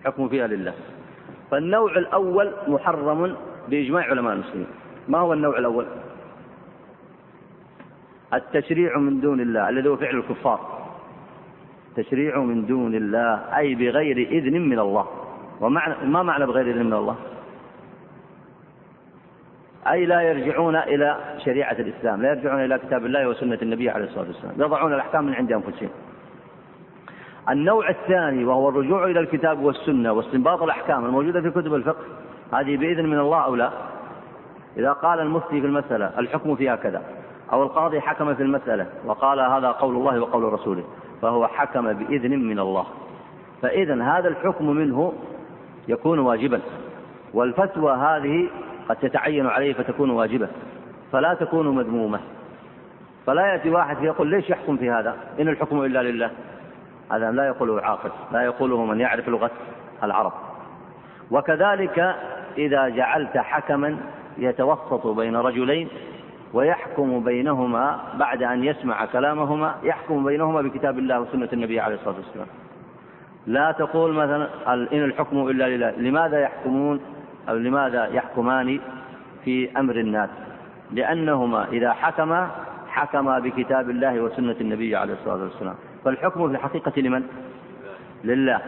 [0.00, 0.74] الحكم فيها لله
[1.50, 3.36] فالنوع الأول محرم
[3.68, 4.66] بإجماع علماء المسلمين
[5.08, 5.86] ما هو النوع الأول؟
[8.34, 10.73] التشريع من دون الله الذي هو فعل الكفار
[11.96, 15.06] تشريع من دون الله أي بغير إذن من الله.
[15.60, 17.16] ومعنى ما معنى بغير إذن من الله؟
[19.90, 24.26] أي لا يرجعون إلى شريعة الإسلام لا يرجعون إلى كتاب الله وسنة النبي عليه الصلاة
[24.26, 24.54] والسلام.
[24.58, 25.90] يضعون الأحكام من عند أنفسهم.
[27.50, 32.04] النوع الثاني وهو الرجوع إلى الكتاب والسنة واستنباط الأحكام الموجودة في كتب الفقه
[32.52, 33.70] هذه بإذن من الله أو لا؟
[34.76, 37.02] إذا قال المفتي في المسألة الحكم فيها كذا
[37.52, 40.84] أو القاضي حكم في المسألة وقال هذا قول الله وقول رسوله.
[41.22, 42.86] فهو حكم بإذن من الله.
[43.62, 45.12] فإذا هذا الحكم منه
[45.88, 46.60] يكون واجبا
[47.34, 48.48] والفتوى هذه
[48.88, 50.48] قد تتعين عليه فتكون واجبة
[51.12, 52.20] فلا تكون مذمومة.
[53.26, 56.30] فلا يأتي واحد يقول ليش يحكم في هذا؟ إن الحكم إلا لله.
[57.12, 59.50] هذا لا يقوله عاقل لا يقوله من يعرف لغة
[60.02, 60.32] العرب.
[61.30, 62.14] وكذلك
[62.58, 63.96] إذا جعلت حكما
[64.38, 65.88] يتوسط بين رجلين
[66.54, 72.46] ويحكم بينهما بعد أن يسمع كلامهما يحكم بينهما بكتاب الله وسنة النبي عليه الصلاة والسلام.
[73.46, 74.48] لا تقول مثلا
[74.92, 75.90] إن الحكم إلا لله.
[75.90, 77.00] لماذا يحكمون؟
[77.48, 78.80] أو لماذا يحكمان
[79.44, 80.30] في أمر الناس؟
[80.92, 82.50] لأنهما إذا حكما
[82.88, 85.74] حكما بكتاب الله وسنة النبي عليه الصلاة والسلام.
[86.04, 87.22] فالحكم في الحقيقة لمن؟
[88.24, 88.60] لله.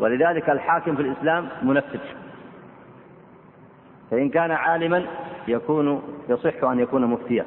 [0.00, 2.00] ولذلك الحاكم في الإسلام منفذ.
[4.10, 5.06] فإن كان عالما
[5.48, 7.44] يكون يصح أن يكون مفتيا.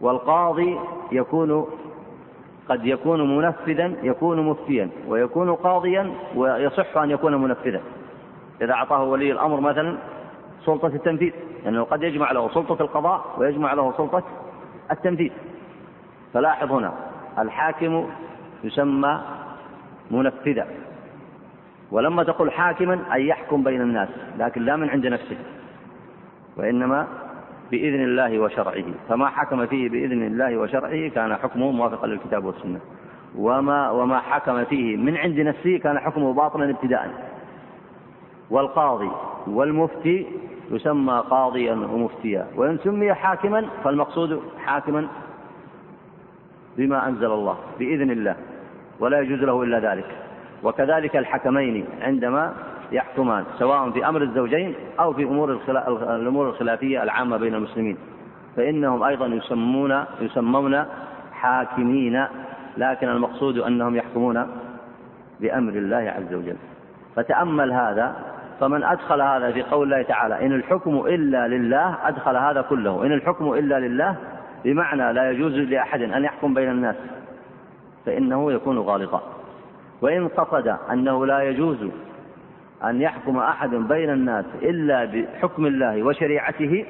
[0.00, 0.78] والقاضي
[1.12, 1.66] يكون
[2.68, 4.90] قد يكون منفذا يكون مفتيا.
[5.08, 7.80] ويكون قاضيا ويصح أن يكون منفذا.
[8.62, 9.96] إذا أعطاه ولي الأمر مثلا
[10.64, 11.32] سلطة التنفيذ
[11.64, 14.22] لأنه قد يجمع له سلطة القضاء ويجمع له سلطة
[14.90, 15.32] التنفيذ.
[16.34, 16.92] فلاحظ هنا
[17.38, 18.08] الحاكم
[18.64, 19.20] يسمى
[20.10, 20.66] منفذا.
[21.90, 24.08] ولما تقول حاكما أي يحكم بين الناس
[24.38, 25.36] لكن لا من عند نفسه
[26.56, 27.06] وإنما
[27.70, 28.84] بإذن الله وشرعه.
[29.08, 32.80] فما حكم فيه بإذن الله وشرعه كان حكمه موافقا للكتاب والسنة.
[33.36, 37.10] وما وما حكم فيه من عند نفسه كان حكمه باطلا ابتداء.
[38.50, 39.10] والقاضي
[39.46, 40.26] والمفتي
[40.70, 42.46] يسمى قاضيا ومفتيا.
[42.56, 45.08] وإن سمي حاكما فالمقصود حاكما
[46.76, 48.36] بما أنزل الله بإذن الله
[49.00, 50.27] ولا يجوز له إلا ذلك.
[50.62, 52.54] وكذلك الحكمين عندما
[52.92, 55.60] يحكمان سواء في أمر الزوجين أو في أمور
[56.02, 57.96] الأمور الخلافية العامة بين المسلمين.
[58.56, 60.84] فإنهم أيضا يسمون يسمون
[61.32, 62.24] حاكمين
[62.76, 64.46] لكن المقصود أنهم يحكمون
[65.40, 66.56] بأمر الله عز وجل.
[67.16, 68.16] فتأمل هذا
[68.60, 73.06] فمن أدخل هذا في قول الله تعالى إن الحكم إلا لله أدخل هذا كله.
[73.06, 74.16] إن الحكم إلا لله
[74.64, 76.96] بمعنى لا يجوز لأحد أن يحكم بين الناس
[78.06, 79.37] فإنه يكون غالطا.
[80.02, 81.78] وإن قصد أنه لا يجوز
[82.84, 86.86] أن يحكم أحد بين الناس إلا بحكم الله وشريعته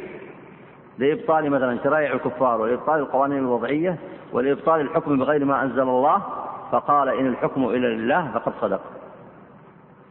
[0.99, 3.97] لإبطال مثلا شرائع الكفار ولإبطال القوانين الوضعية
[4.33, 6.23] ولإبطال الحكم بغير ما أنزل الله
[6.73, 8.81] فقال إن الحكم إلا لله فقد صدق.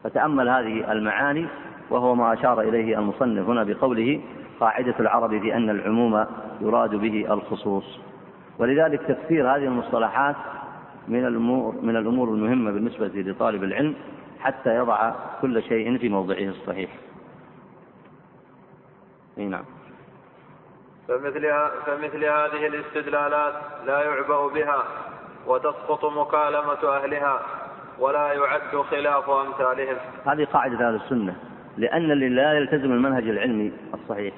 [0.03, 1.47] فتأمل هذه المعاني
[1.89, 4.21] وهو ما أشار إليه المصنف هنا بقوله
[4.59, 6.25] قاعدة العرب في أن العموم
[6.61, 7.99] يراد به الخصوص
[8.59, 10.35] ولذلك تفسير هذه المصطلحات
[11.07, 13.95] من الأمور من الأمور المهمة بالنسبة لطالب العلم
[14.39, 16.89] حتى يضع كل شيء في موضعه الصحيح.
[19.37, 19.63] نعم.
[21.07, 21.51] فمثل,
[21.85, 23.53] فمثل هذه الاستدلالات
[23.85, 24.83] لا يعبأ بها
[25.47, 27.41] وتسقط مكالمة أهلها
[27.99, 29.97] ولا يعد خلاف أمثالهم.
[30.25, 31.35] هذه قاعدة أهل السنة
[31.77, 34.33] لأن اللي لا يلتزم المنهج العلمي الصحيح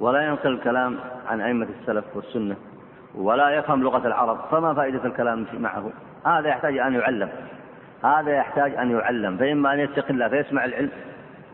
[0.00, 2.56] ولا ينقل الكلام عن أئمة السلف والسنة
[3.14, 5.90] ولا يفهم لغة العرب فما فائدة الكلام معه؟
[6.26, 7.28] هذا يحتاج أن يعلم.
[8.04, 9.36] هذا يحتاج أن يعلم.
[9.36, 10.90] فإما أن يتقي الله فيسمع العلم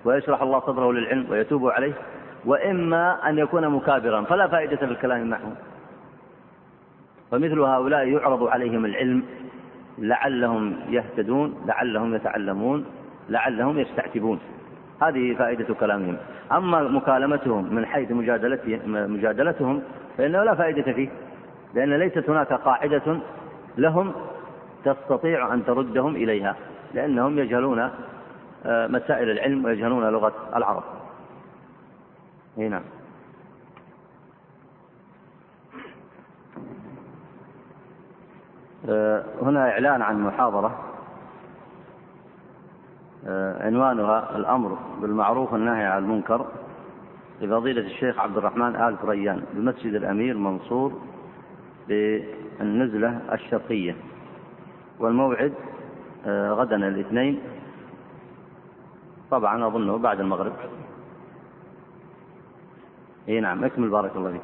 [0.04, 1.92] ويشرح الله صدره للعلم ويتوب عليه
[2.44, 5.52] وإما أن يكون مكابرا فلا فائدة في الكلام معه.
[7.30, 9.22] فمثل هؤلاء يعرض عليهم العلم
[9.98, 12.84] لعلهم يهتدون لعلهم يتعلمون
[13.28, 14.40] لعلهم يستعتبون.
[15.02, 16.16] هذه فائدة كلامهم.
[16.52, 18.10] أما مكالمتهم من حيث
[18.86, 19.82] مجادلتهم
[20.18, 21.08] فإنه لا فائدة فيه.
[21.76, 23.20] لأن ليست هناك قاعدة
[23.78, 24.12] لهم
[24.84, 26.56] تستطيع أن تردهم إليها
[26.94, 27.90] لأنهم يجهلون
[28.66, 30.82] آه، مسائل العلم ويجهلون لغة العرب.
[32.56, 32.82] نعم.
[38.88, 40.78] آه، هنا إعلان عن محاضرة
[43.26, 46.46] آه، عنوانها الأمر بالمعروف والنهي عن المنكر
[47.40, 50.92] لفضيلة الشيخ عبد الرحمن آل كريان بمسجد الأمير منصور
[51.88, 53.96] بالنزلة الشرقية.
[54.98, 55.54] والموعد
[56.26, 57.40] آه، غدا الاثنين.
[59.30, 60.52] طبعا أظنه بعد المغرب.
[63.28, 64.40] إي نعم اكمل بارك الله فيك.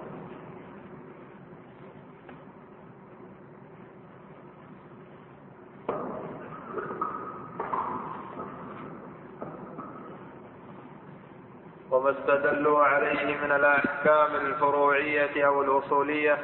[11.90, 16.38] وما استدلوا عليه من الأحكام الفروعية أو الأصولية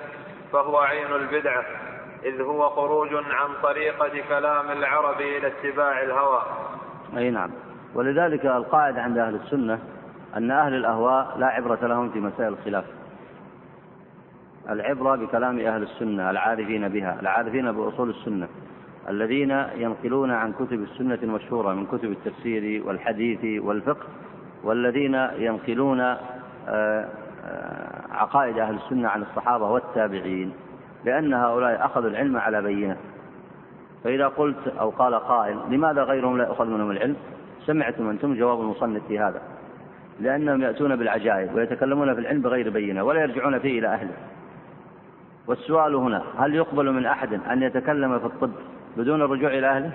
[0.52, 1.64] فهو عين البدعة
[2.24, 6.42] إذ هو خروج عن طريقة كلام العرب إلى اتباع الهوى.
[7.16, 7.50] أي نعم.
[7.94, 9.78] ولذلك القاعدة عند أهل السنة
[10.36, 12.84] أن أهل الأهواء لا عبرة لهم في مسائل الخلاف.
[14.68, 18.48] العبرة بكلام أهل السنة العارفين بها العارفين بأصول السنة
[19.08, 24.06] الذين ينقلون عن كتب السنة المشهورة من كتب التفسير والحديث والفقه
[24.64, 26.18] والذين ينقلون آه،
[27.44, 27.87] آه،
[28.18, 30.52] عقائد أهل السنة عن الصحابة والتابعين
[31.04, 32.96] لأن هؤلاء أخذوا العلم على بينة.
[34.04, 37.16] فإذا قلت أو قال قائل لماذا غيرهم لا يؤخذ منهم العلم؟
[37.66, 39.42] سمعتم أنتم جواب المصنف في هذا.
[40.20, 44.14] لأنهم يأتون بالعجائب ويتكلمون في العلم بغير بينة ولا يرجعون فيه إلى أهله.
[45.46, 48.52] والسؤال هنا هل يقبل من أحد أن يتكلم في الطب
[48.96, 49.92] بدون الرجوع إلى أهله؟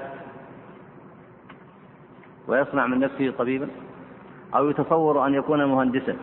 [2.47, 3.67] ويصنع من نفسه طبيبا؟
[4.55, 6.15] أو يتصور أن يكون مهندسا؟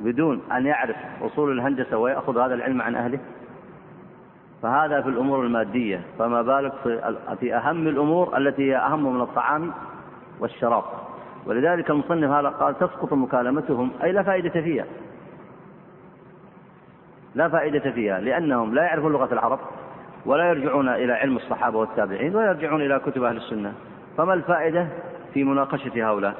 [0.00, 3.18] بدون أن يعرف أصول الهندسة ويأخذ هذا العلم عن أهله؟
[4.62, 6.72] فهذا في الأمور المادية فما بالك
[7.40, 9.72] في أهم الأمور التي هي أهم من الطعام
[10.40, 10.84] والشراب.
[11.46, 14.84] ولذلك المصنف هذا قال تسقط مكالمتهم أي لا فائدة فيها.
[17.34, 19.58] لا فائدة فيها لأنهم لا يعرفون لغة العرب
[20.26, 23.72] ولا يرجعون إلى علم الصحابة والتابعين ولا يرجعون إلى كتب أهل السنة.
[24.16, 24.86] فما الفائدة
[25.34, 26.34] في مناقشة هؤلاء؟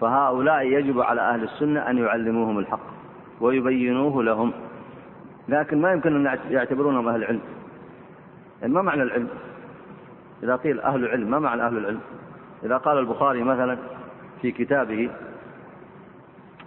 [0.00, 2.80] فهؤلاء يجب على أهل السنة أن يعلموهم الحق
[3.40, 4.52] ويبينوه لهم.
[5.48, 7.40] لكن ما يمكن أن يعتبرونهم أهل العلم
[8.60, 9.28] يعني ما معنى العلم؟
[10.42, 12.00] إذا قيل أهل العلم ما معنى أهل العلم؟
[12.64, 13.78] إذا قال البخاري مثلا
[14.42, 15.10] في كتابه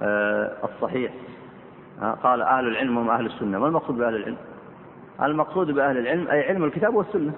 [0.01, 1.13] آه، الصحيح
[2.23, 3.59] قال أهل العلم هم أهل السنة.
[3.59, 4.37] ما المقصود بأهل العلم؟
[5.21, 7.31] المقصود بأهل العلم أي علم الكتاب والسنة.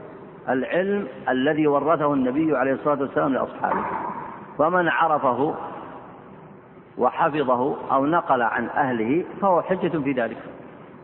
[0.50, 3.86] العلم الذي ورثه النبي عليه الصلاة والسلام لأصحابه.
[4.58, 5.56] فمن عرفه
[6.98, 10.38] وحفظه أو نقل عن أهله فهو حجة في ذلك.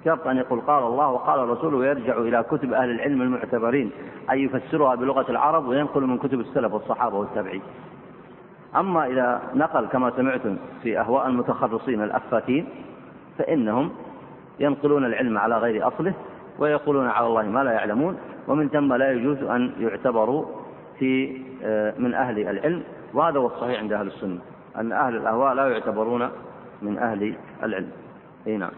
[0.06, 3.92] شرط أن يقول قال الله وقال الرسول ويرجع إلى كتب أهل العلم المعتبرين
[4.32, 7.62] أن يفسرها بلغة العرب وينقل من كتب السلف والصحابة والتابعين.
[8.76, 12.66] أما إذا نقل كما سمعتم في أهواء المتخرصين الأفاتين
[13.38, 13.92] فإنهم
[14.60, 16.14] ينقلون العلم على غير أصله
[16.60, 18.18] ويقولون على الله ما لا يعلمون
[18.48, 20.46] ومن ثم لا يجوز أن يعتبروا
[21.00, 22.84] في آه، من أهل العلم
[23.14, 24.40] وهذا هو الصحيح عند أهل السنة.
[24.78, 26.32] أن أهل الأهواء لا يعتبرون
[26.82, 27.92] من أهل العلم.
[28.48, 28.72] أي نعم.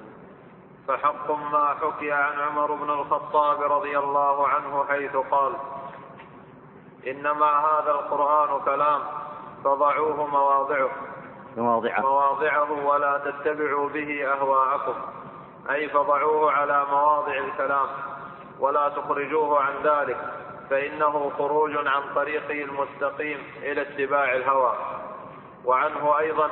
[0.88, 5.54] فحق ما حكي عن عمر بن الخطاب رضي الله عنه حيث قال
[7.08, 9.02] إنما هذا القرآن كلام
[9.64, 10.90] فضعوه مواضعه.
[11.58, 12.02] مواضعه.
[12.02, 14.94] مواضعه ولا تتبعوا به أهواءكم.
[15.70, 17.88] أي فضعوه على مواضع الكلام
[18.60, 20.18] ولا تخرجوه عن ذلك
[20.70, 24.74] فإنه خروج عن طريقه المستقيم إلى اتباع الهوى.
[25.66, 26.50] وعنه أيضا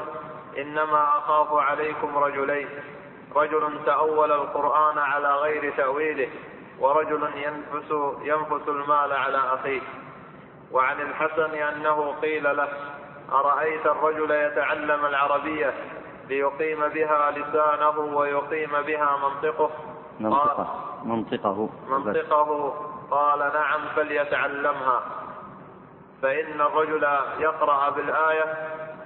[0.57, 2.69] إنما أخاف عليكم رجلين
[3.35, 6.29] رجل تأول القرآن على غير تأويله
[6.79, 7.91] ورجل ينفس
[8.21, 9.81] ينفس المال على أخيه.
[10.71, 12.69] وعن الحسن أنه قيل له
[13.31, 15.73] أرأيت الرجل يتعلم العربية
[16.29, 19.69] ليقيم بها لسانه ويقيم بها منطقه؟
[20.19, 21.69] منطقه منطقه.
[21.89, 22.73] منطقه.
[23.11, 25.01] قال نعم فليتعلمها.
[26.21, 27.03] فإن الرجل
[27.39, 28.43] يقرأ بالآية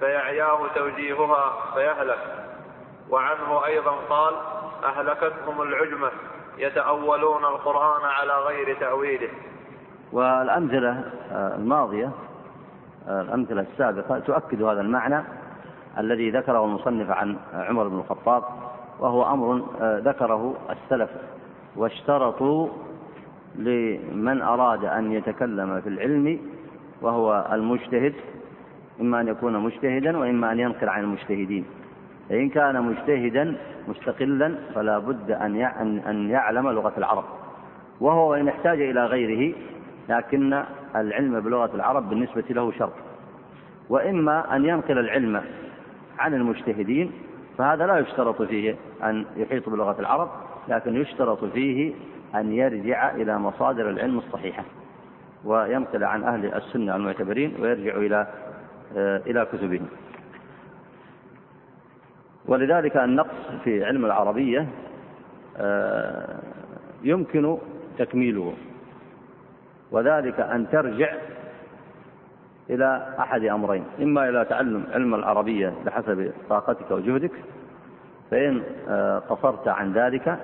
[0.00, 2.18] فيعياه توجيهها فيهلك.
[3.10, 4.34] وعنه أيضا قال
[4.84, 6.10] أهلكتهم العجمة
[6.58, 9.28] يتأولون القرآن على غير تأويله.
[10.12, 12.10] والأمثلة الماضية
[13.08, 15.24] الأمثلة السابقة تؤكد هذا المعنى
[15.98, 18.44] الذي ذكره المصنف عن عمر بن الخطاب
[18.98, 21.10] وهو أمر ذكره السلف
[21.76, 22.68] واشترطوا
[23.54, 26.40] لمن أراد أن يتكلم في العلم
[27.02, 28.14] وهو المجتهد
[29.00, 31.64] إما أن يكون مجتهدا وإما أن ينقل عن المجتهدين.
[32.28, 33.56] فإن كان مجتهدا
[33.88, 35.56] مستقلا فلا بد أن
[36.06, 37.24] أن يعلم لغة العرب.
[38.00, 39.54] وهو إن احتاج إلى غيره
[40.08, 40.62] لكن
[40.96, 42.92] العلم بلغة العرب بالنسبة له شرط
[43.88, 45.42] وإما أن ينقل العلم
[46.18, 47.12] عن المجتهدين
[47.58, 50.30] فهذا لا يشترط فيه أن يحيط بلغة العرب
[50.68, 51.92] لكن يشترط فيه
[52.34, 54.64] أن يرجع إلى مصادر العلم الصحيحة
[55.44, 58.26] وينقل عن أهل السنة المعتبرين ويرجع إلى
[58.96, 59.86] إلى كتبهم
[62.48, 64.68] ولذلك النقص في علم العربية
[65.56, 66.38] آه،
[67.02, 67.58] يمكن
[67.98, 68.54] تكميله.
[69.90, 71.12] وذلك أن ترجع
[72.70, 73.84] إلى أحد أمرين.
[74.02, 77.32] إما إلى تعلم علم العربية بحسب طاقتك وجهدك
[78.30, 80.38] فإن آه، قصرت عن ذلك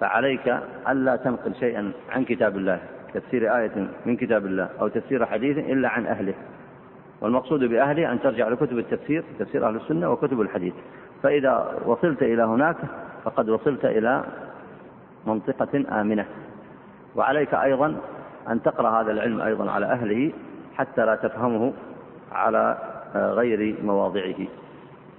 [0.00, 0.58] فعليك
[0.88, 2.80] ألا تنقل شيئا عن كتاب الله
[3.14, 6.34] تفسير آية من كتاب الله أو تفسير حديث إلا عن أهله.
[7.20, 10.74] والمقصود بأهله أن ترجع لكتب التفسير تفسير أهل السنة وكتب الحديث.
[11.22, 12.76] فإذا وصلت إلى هناك
[13.24, 14.24] فقد وصلت إلى
[15.26, 16.26] منطقة آمنة.
[17.16, 17.96] وعليك أيضا
[18.48, 20.32] أن تقرأ هذا العلم أيضا على أهله
[20.74, 21.72] حتى لا تفهمه
[22.32, 22.78] على
[23.14, 24.46] غير مواضعه.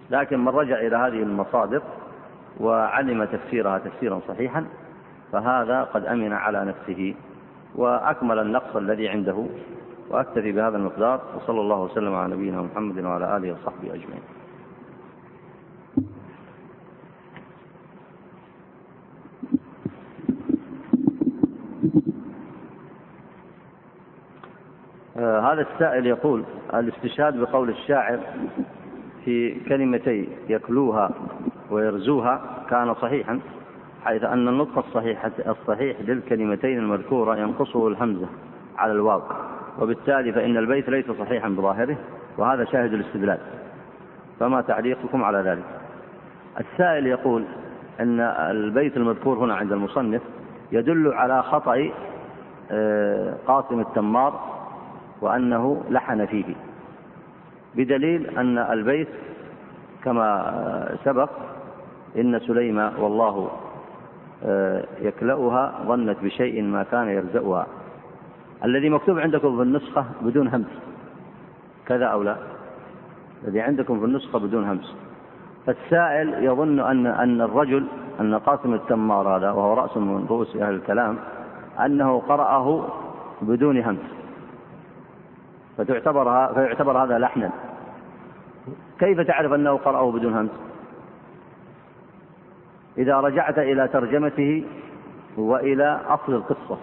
[0.09, 1.81] لكن من رجع إلى هذه المصادر
[2.59, 4.65] وعلم تفسيرها تفسيرا صحيحا
[5.31, 7.15] فهذا قد أمن على نفسه.
[7.75, 9.45] وأكمل النقص الذي عنده.
[10.11, 14.21] وأكتفي بهذا المقدار وصلى الله وسلم على نبينا محمد وعلى آله وصحبه أجمعين.
[25.17, 26.43] آه هذا السائل يقول
[26.73, 28.19] الاستشهاد بقول الشاعر
[29.25, 31.11] في كلمتي يكلوها
[31.71, 33.39] ويرزوها كان صحيحا
[34.05, 38.27] حيث أن النطق الصحيح الصحيح للكلمتين المذكورة ينقصه الهمزة
[38.77, 39.21] على الواو.
[39.79, 41.97] وبالتالي فإن البيت ليس صحيحا بظاهره
[42.37, 43.37] وهذا شاهد الاستدلال.
[44.39, 45.63] فما تعليقكم على ذلك؟
[46.59, 47.43] السائل يقول
[47.99, 50.21] أن البيت المذكور هنا عند المصنف
[50.71, 51.89] يدل على خطأ
[52.71, 54.39] آه، قاسم التمار
[55.21, 56.55] وأنه لحن فيه
[57.75, 59.07] بدليل أن البيت
[60.03, 61.29] كما سبق
[62.17, 63.51] إن سليم والله
[64.45, 67.67] آه، يكلأها ظنت بشيء ما كان يرزقها
[68.65, 70.79] الذي مكتوب عندكم في النسخة بدون همس.
[71.85, 72.35] كذا أو لا؟
[73.43, 74.95] الذي عندكم في النسخة بدون همس.
[75.65, 77.87] فالسائل يظن أن أن الرجل
[78.19, 81.17] أن قاسم التمار هذا وهو رأس من رؤوس أهل الكلام
[81.85, 82.87] أنه قرأه
[83.41, 83.99] بدون همس.
[85.77, 87.51] فتعتبر فيعتبر هذا لحنا.
[88.99, 90.51] كيف تعرف أنه قرأه بدون همس؟
[92.97, 94.63] إذا رجعت إلى ترجمته
[95.37, 96.77] وإلى أصل القصة.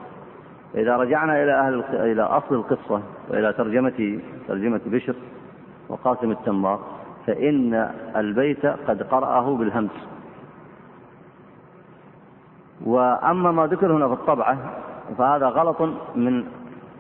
[0.75, 5.15] إذا رجعنا إلى أهل إلى أصل القصة وإلى ترجمة ترجمة بشر
[5.89, 6.81] وقاسم التمار
[7.27, 9.91] فإن البيت قد قرأه بالهمس.
[12.85, 14.59] وأما ما ذكر هنا في الطبعة
[15.19, 15.81] فهذا غلط
[16.15, 16.45] من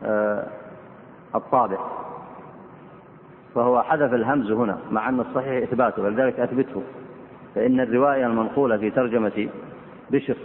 [0.04, 0.46] آه،
[1.34, 1.78] الطابع.
[3.54, 6.82] فهو حذف الهمز هنا مع أن الصحيح إثباته ولذلك أثبته.
[7.54, 9.48] فإن الرواية المنقولة في ترجمة
[10.10, 10.36] بشر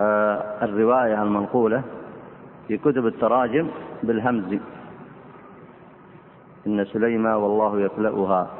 [0.00, 1.82] آه الرواية المنقولة
[2.68, 3.68] في كتب التراجم
[4.02, 4.58] بالهمز.
[6.66, 8.50] إن سليمة والله يكلأها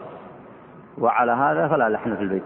[0.99, 2.43] وعلى هذا فلا لحن في البيت.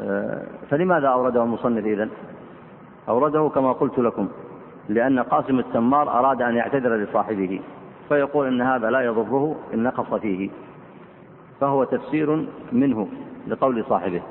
[0.00, 2.10] آه فلماذا أورده المصنف إذن؟
[3.08, 4.28] أورده كما قلت لكم
[4.88, 7.60] لأن قاسم التمار أراد أن يعتذر لصاحبه
[8.08, 10.50] فيقول إن هذا لا يضره إن نقص فيه.
[11.60, 13.08] فهو تفسير منه
[13.46, 14.22] لقول صاحبه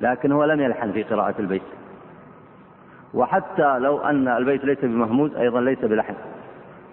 [0.00, 1.62] لكن هو لم يلحن في قراءة البيت.
[3.14, 6.14] وحتى لو أن البيت ليس بمهموز أيضا ليس بلحن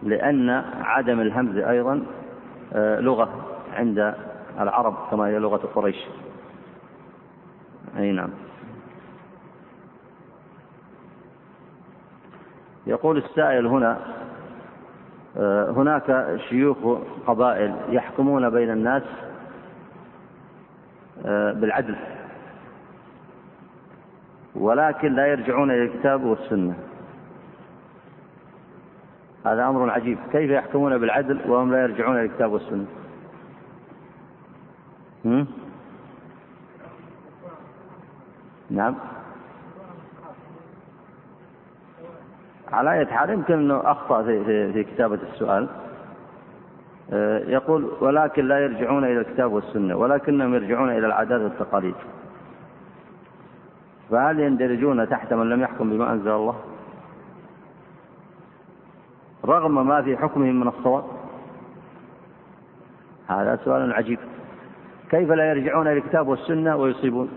[0.03, 0.49] لأن
[0.82, 2.03] عدم الهمز أيضا
[2.74, 3.30] آه، لغة
[3.74, 4.15] عند
[4.59, 6.07] العرب كما هي لغة قريش.
[7.97, 8.30] أي نعم.
[12.88, 13.97] يقول السائل هنا
[15.38, 16.78] آه، هناك شيوخ
[17.28, 19.03] قبائل يحكمون بين الناس
[21.26, 21.95] آه، بالعدل.
[24.55, 26.73] ولكن لا يرجعون إلى الكتاب والسنة.
[29.45, 30.17] هذا أمر عجيب.
[30.31, 32.85] كيف يحكمون بالعدل وهم لا يرجعون إلى الكتاب والسنة؟
[35.25, 35.47] هم؟
[38.69, 38.95] نعم.
[42.71, 45.67] على أي حال يمكن أنه أخطأ في, في, في كتابة السؤال.
[47.13, 51.95] آه، يقول ولكن لا يرجعون إلى الكتاب والسنة ولكنهم يرجعون إلى العادات والتقاليد.
[54.12, 56.55] فهل يندرجون تحت من لم يحكم بما أنزل الله؟
[59.45, 61.03] رغم ما في حكمهم من الصواب.
[63.28, 64.20] هذا سؤال عجيب.
[65.09, 67.30] كيف لا يرجعون إلى الكتاب والسنة ويصيبون؟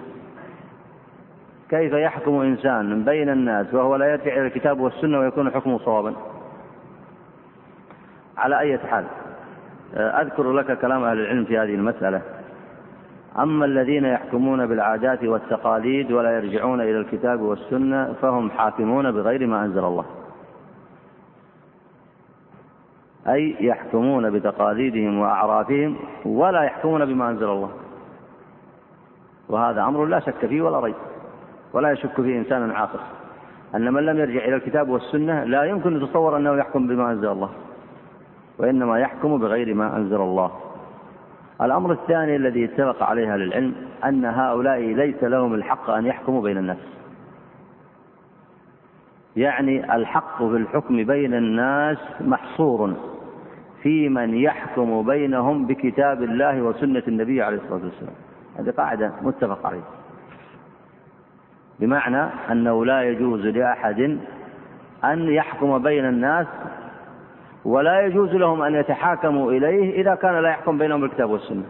[1.70, 6.14] كيف يحكم إنسان بين الناس وهو لا يرجع إلى الكتاب والسنة ويكون حكمه صوابا؟
[8.37, 9.05] على أي حال
[9.95, 12.22] أذكر لك كلام أهل العلم في هذه المسألة.
[13.39, 19.85] أما الذين يحكمون بالعادات والتقاليد ولا يرجعون إلى الكتاب والسنة فهم حاكمون بغير ما أنزل
[19.85, 20.05] الله.
[23.28, 27.70] أي يحكمون بتقاليدهم وأعرافهم ولا يحكمون بما أنزل الله.
[29.49, 30.95] وهذا أمر لا شك فيه ولا ريب.
[31.72, 32.99] ولا يشك فيه إنسان عاقل.
[33.74, 37.28] أن من لم يرجع إلى الكتاب والسنة لا يمكن أن يتصور أنه يحكم بما أنزل
[37.28, 37.51] الله.
[38.59, 40.51] وإنما يحكم بغير ما أنزل الله.
[41.62, 43.74] الأمر الثاني الذي اتفق عليه العلم
[44.05, 46.78] أن هؤلاء ليس لهم الحق أن يحكموا بين الناس.
[49.36, 52.94] يعني الحق في الحكم بين الناس محصور
[53.82, 58.14] في من يحكم بينهم بكتاب الله وسنة النبي عليه الصلاة والسلام.
[58.59, 59.90] هذه قاعدة متفق عليها.
[61.80, 64.18] بمعنى أنه لا يجوز لأحد
[65.05, 66.46] أن يحكم بين الناس
[67.64, 71.64] ولا يجوز لهم أن يتحاكموا إليه إذا كان لا يحكم بينهم بالكتاب والسنة.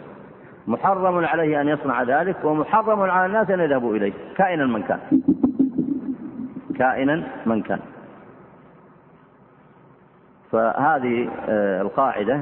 [0.66, 4.98] محرم عليه أن يصنع ذلك ومحرم على الناس أن يذهبوا إليه كائنا من كان.
[6.78, 7.80] كائنا من كان.
[10.52, 12.40] فهذه آه، القاعدة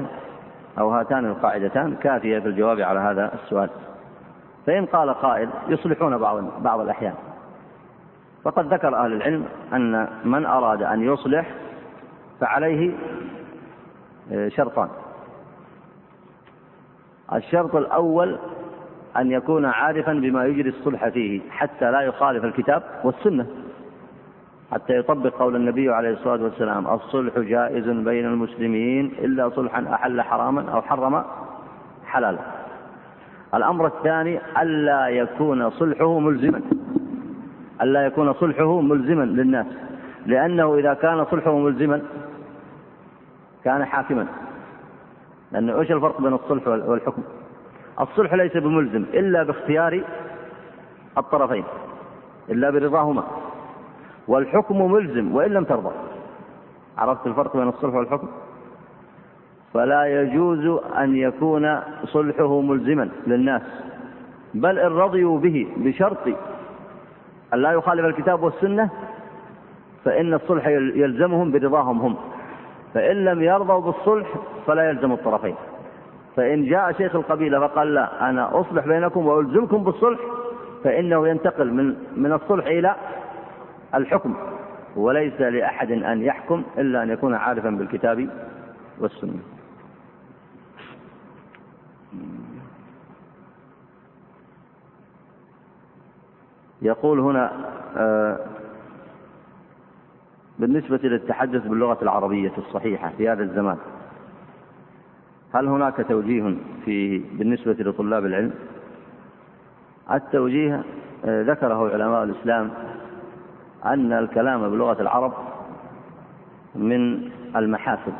[0.79, 3.69] أو هاتان القاعدتان كافية في الجواب على هذا السؤال.
[4.65, 7.13] فإن قال قائل يصلحون بعض بعض الأحيان.
[8.43, 11.45] فقد ذكر أهل العلم أن من أراد أن يصلح
[12.39, 12.91] فعليه
[14.47, 14.89] شرطان.
[17.33, 18.37] الشرط الأول
[19.17, 23.45] أن يكون عارفا بما يجري الصلح فيه حتى لا يخالف الكتاب والسنة.
[24.71, 30.71] حتى يطبق قول النبي عليه الصلاة والسلام الصلح جائز بين المسلمين إلا صلحا أحل حراما
[30.71, 31.23] أو حرم
[32.05, 32.39] حلالا.
[33.53, 36.61] الأمر الثاني ألا يكون صلحه ملزما.
[37.81, 39.67] ألا يكون صلحه ملزما للناس.
[40.25, 42.01] لأنه إذا كان صلحه ملزما
[43.63, 44.27] كان حاكما.
[45.51, 47.21] لأنه إيش الفرق بين الصلح والحكم؟
[48.01, 50.03] الصلح ليس بملزم إلا باختيار
[51.17, 51.63] الطرفين
[52.49, 53.23] إلا برضاهما.
[54.27, 55.91] والحكم ملزم وإن لم ترضى.
[56.97, 58.27] عرفت الفرق بين الصلح والحكم؟
[59.73, 63.61] فلا يجوز أن يكون صلحه ملزما للناس
[64.53, 66.27] بل إن رضيوا به بشرط
[67.53, 68.89] أن لا يخالف الكتاب والسنة
[70.05, 72.15] فإن الصلح يلزمهم برضاهم هم.
[72.93, 74.27] فإن لم يرضوا بالصلح
[74.67, 75.55] فلا يلزم الطرفين.
[76.35, 80.19] فإن جاء شيخ القبيلة فقال لا أنا أصلح بينكم وألزمكم بالصلح
[80.83, 82.95] فإنه ينتقل من من الصلح إلى
[83.95, 84.35] الحكم
[84.95, 88.29] وليس لأحد أن يحكم إلا أن يكون عارفا بالكتاب
[88.99, 89.39] والسنة.
[96.81, 97.51] يقول هنا
[97.97, 98.39] آه،
[100.59, 103.77] بالنسبة للتحدث باللغة العربية الصحيحة في هذا الزمان
[105.53, 106.55] هل هناك توجيه
[106.85, 108.53] في بالنسبة لطلاب العلم؟
[110.11, 110.83] التوجيه
[111.25, 112.71] آه، ذكره علماء الإسلام
[113.85, 115.33] أن الكلام بلغة العرب
[116.75, 118.13] من المحاسن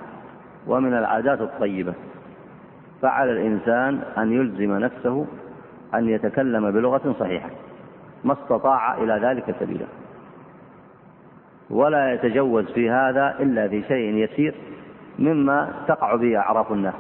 [0.68, 1.94] ومن العادات الطيبة
[3.02, 5.26] فعلى الإنسان أن يلزم نفسه
[5.94, 7.50] أن يتكلم بلغة صحيحة
[8.24, 9.86] ما استطاع إلى ذلك سبيلا
[11.70, 14.56] ولا يتجوز في هذا إلا في شيء يسير
[15.20, 16.94] مما تقع به أعراف الناس.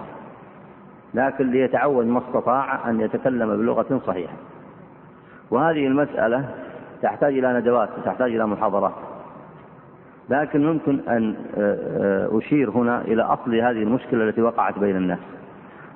[1.14, 4.34] لكن ليتعود ما استطاع أن يتكلم بلغة صحيحة.
[5.52, 6.46] وهذه المسألة
[7.02, 8.94] تحتاج إلى ندوات وتحتاج إلى محاضرات.
[10.30, 15.20] لكن ممكن أن آه، آه، أشير هنا إلى أصل هذه المشكلة التي وقعت بين الناس.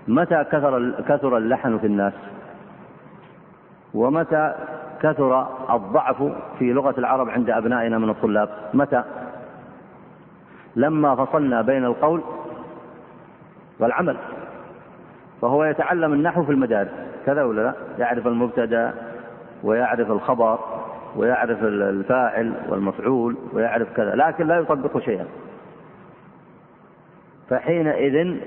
[0.07, 2.13] متى كثر كثر اللحن في الناس؟
[3.93, 4.55] ومتى
[5.01, 6.23] كثر الضعف
[6.59, 8.49] في لغة العرب عند أبنائنا من الطلاب.
[8.73, 9.03] متى؟
[10.75, 12.21] لما فصلنا بين القول
[13.79, 14.17] والعمل.
[15.41, 16.91] فهو يتعلم النحو في المدارس.
[17.25, 18.93] كذا ولا لا؟ يعرف المبتدأ
[19.63, 20.59] ويعرف الخبر
[21.15, 24.15] ويعرف الفاعل والمفعول ويعرف كذا.
[24.15, 25.25] لكن لا يطبق شيئا.
[27.49, 28.37] فحينئذ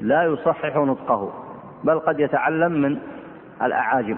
[0.00, 1.32] لا يصحح نطقه
[1.84, 2.98] بل قد يتعلم من
[3.62, 4.16] الأعاجم.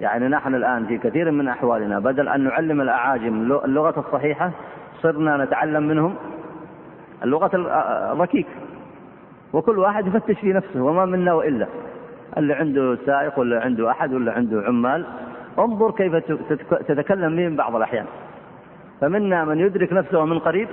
[0.00, 4.50] يعني نحن الآن في كثير من أحوالنا بدل أن نعلم الأعاجم اللغة الصحيحة
[5.02, 6.14] صرنا نتعلم منهم
[7.24, 7.50] اللغة
[8.12, 8.46] الركيك.
[9.52, 11.66] وكل واحد يفتش في نفسه وما منا وإلا.
[12.36, 15.06] اللي عنده سائق ولا عنده أحد ولا عنده عمال.
[15.58, 16.14] انظر كيف
[16.88, 18.06] تتكلم من بعض الأحيان.
[19.00, 20.68] فمنا من يدرك نفسه من قريب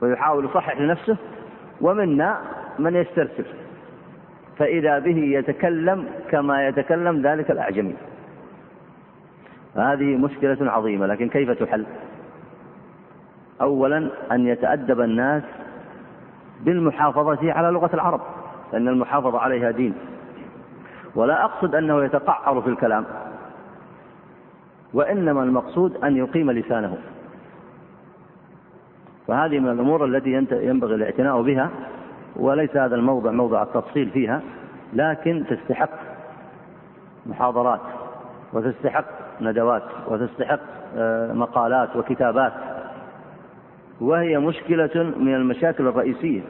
[0.00, 1.16] ويحاول يصحح لنفسه
[1.80, 2.38] ومنا
[2.78, 3.44] من يسترسل.
[4.58, 7.94] فإذا به يتكلم كما يتكلم ذلك الأعجمي.
[9.76, 11.86] هذه مشكلة عظيمة لكن كيف تحل؟
[13.60, 15.42] أولا أن يتأدب الناس
[16.60, 18.20] بالمحافظة على لغة العرب
[18.72, 19.94] لأن المحافظة عليها دين.
[21.14, 23.04] ولا أقصد أنه يتقعر في الكلام
[24.94, 26.98] وإنما المقصود أن يقيم لسانه.
[29.28, 31.70] فهذه من الأمور التي ينبغي الاعتناء بها
[32.36, 34.42] وليس هذا الموضع موضع التفصيل فيها
[34.92, 35.90] لكن تستحق
[37.26, 37.80] محاضرات
[38.52, 40.60] وتستحق ندوات وتستحق
[40.96, 42.52] آه، مقالات وكتابات.
[44.00, 46.40] وهي مشكلة من المشاكل الرئيسية.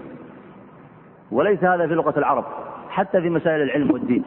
[1.31, 2.44] وليس هذا في لغة العرب
[2.90, 4.24] حتى في مسائل العلم والدين.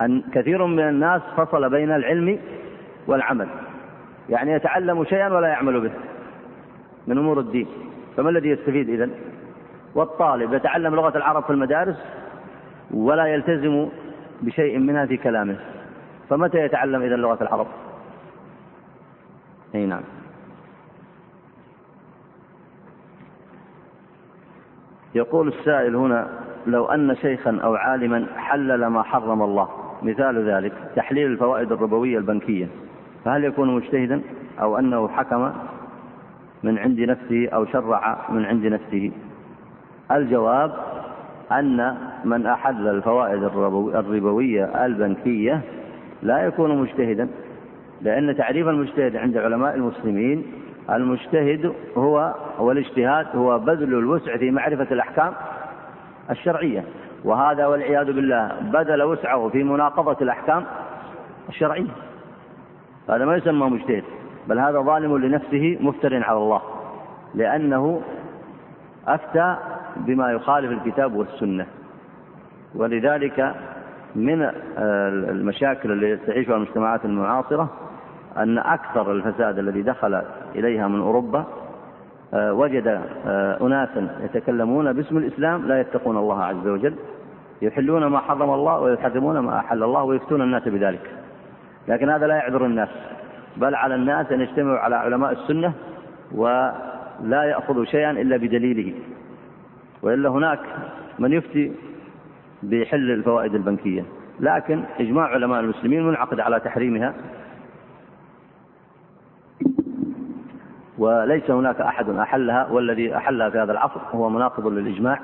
[0.00, 2.38] أن كثير من الناس فصل بين العلم
[3.06, 3.48] والعمل.
[4.28, 5.90] يعني يتعلم شيئا ولا يعمل به
[7.06, 7.66] من أمور الدين.
[8.16, 9.10] فما الذي يستفيد إذن؟
[9.94, 11.96] والطالب يتعلم لغة العرب في المدارس
[12.90, 13.88] ولا يلتزم
[14.42, 15.56] بشيء منها في كلامه.
[16.30, 17.66] فمتى يتعلم إذا لغة العرب؟
[19.74, 20.02] أي نعم.
[25.14, 26.28] يقول السائل هنا
[26.66, 29.68] لو أن شيخا أو عالما حلل ما حرم الله
[30.02, 32.68] مثال ذلك تحليل الفوائد الربوية البنكية
[33.24, 34.22] فهل يكون مجتهدا؟
[34.60, 35.52] أو أنه حكم
[36.62, 39.12] من عند نفسه أو شرع من عند نفسه؟
[40.10, 40.74] الجواب
[41.52, 45.60] أن من أحل الفوائد الربوية البنكية
[46.22, 47.28] لا يكون مجتهدا
[48.02, 50.44] لأن تعريف المجتهد عند علماء المسلمين
[50.90, 55.32] المجتهد هو والاجتهاد هو بذل الوسع في معرفة الأحكام
[56.30, 56.84] الشرعية.
[57.24, 60.64] وهذا والعياذ بالله بذل وسعه في مناقضة الأحكام
[61.48, 61.90] الشرعية.
[63.10, 64.04] هذا ما يسمى مجتهد
[64.48, 66.62] بل هذا ظالم لنفسه مفتر على الله
[67.34, 68.02] لأنه
[69.06, 69.56] أفتى
[69.96, 71.66] بما يخالف الكتاب والسنة.
[72.74, 73.54] ولذلك
[74.16, 74.50] من
[75.30, 77.70] المشاكل التي تعيشها المجتمعات المعاصرة
[78.36, 80.22] أن أكثر الفساد الذي دخل
[80.54, 81.44] إليها من أوروبا
[82.34, 86.94] آه، وجد آه، أناسا يتكلمون باسم الإسلام لا يتقون الله عز وجل
[87.62, 91.10] يحلون ما حرم الله ويحرمون ما أحل الله ويفتون الناس بذلك.
[91.88, 92.88] لكن هذا لا يعذر الناس
[93.56, 95.72] بل على الناس أن يجتمعوا على علماء السنة
[96.34, 98.94] ولا يأخذوا شيئا إلا بدليله.
[100.02, 100.60] وإلا هناك
[101.18, 101.72] من يفتي
[102.70, 104.04] بحل الفوائد البنكية.
[104.40, 107.14] لكن إجماع علماء المسلمين منعقد على تحريمها.
[110.98, 115.20] وليس هناك أحد أحلها والذي أحلها في هذا العصر هو مناقض للإجماع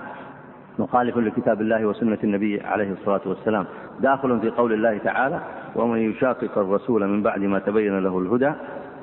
[0.79, 3.67] مخالف لكتاب الله وسنة النبي عليه الصلاة والسلام.
[4.01, 5.41] داخل في قول الله تعالى
[5.77, 8.53] ومن يشاقق الرسول من بعد ما تبين له الهدى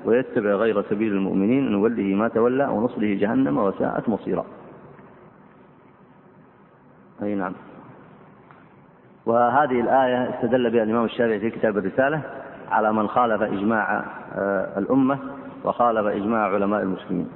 [0.06, 4.46] ويتبع غير سبيل المؤمنين نوله ما تولى ونصله جهنم وساءت مصيرا.
[7.24, 7.54] أي نعم.
[9.28, 12.22] وهذه الآية استدل بها الإمام الشافعي في كتاب الرسالة
[12.72, 14.06] على من خالف إجماع
[14.36, 15.20] آه، الأمة
[15.64, 17.30] وخالف إجماع علماء المسلمين.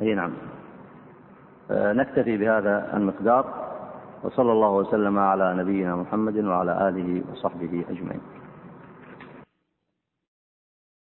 [0.00, 0.32] أي نعم.
[1.70, 3.44] آه، نكتفي بهذا المقدار
[4.22, 8.37] وصلى الله وسلم على نبينا محمد وعلى آله وصحبه أجمعين.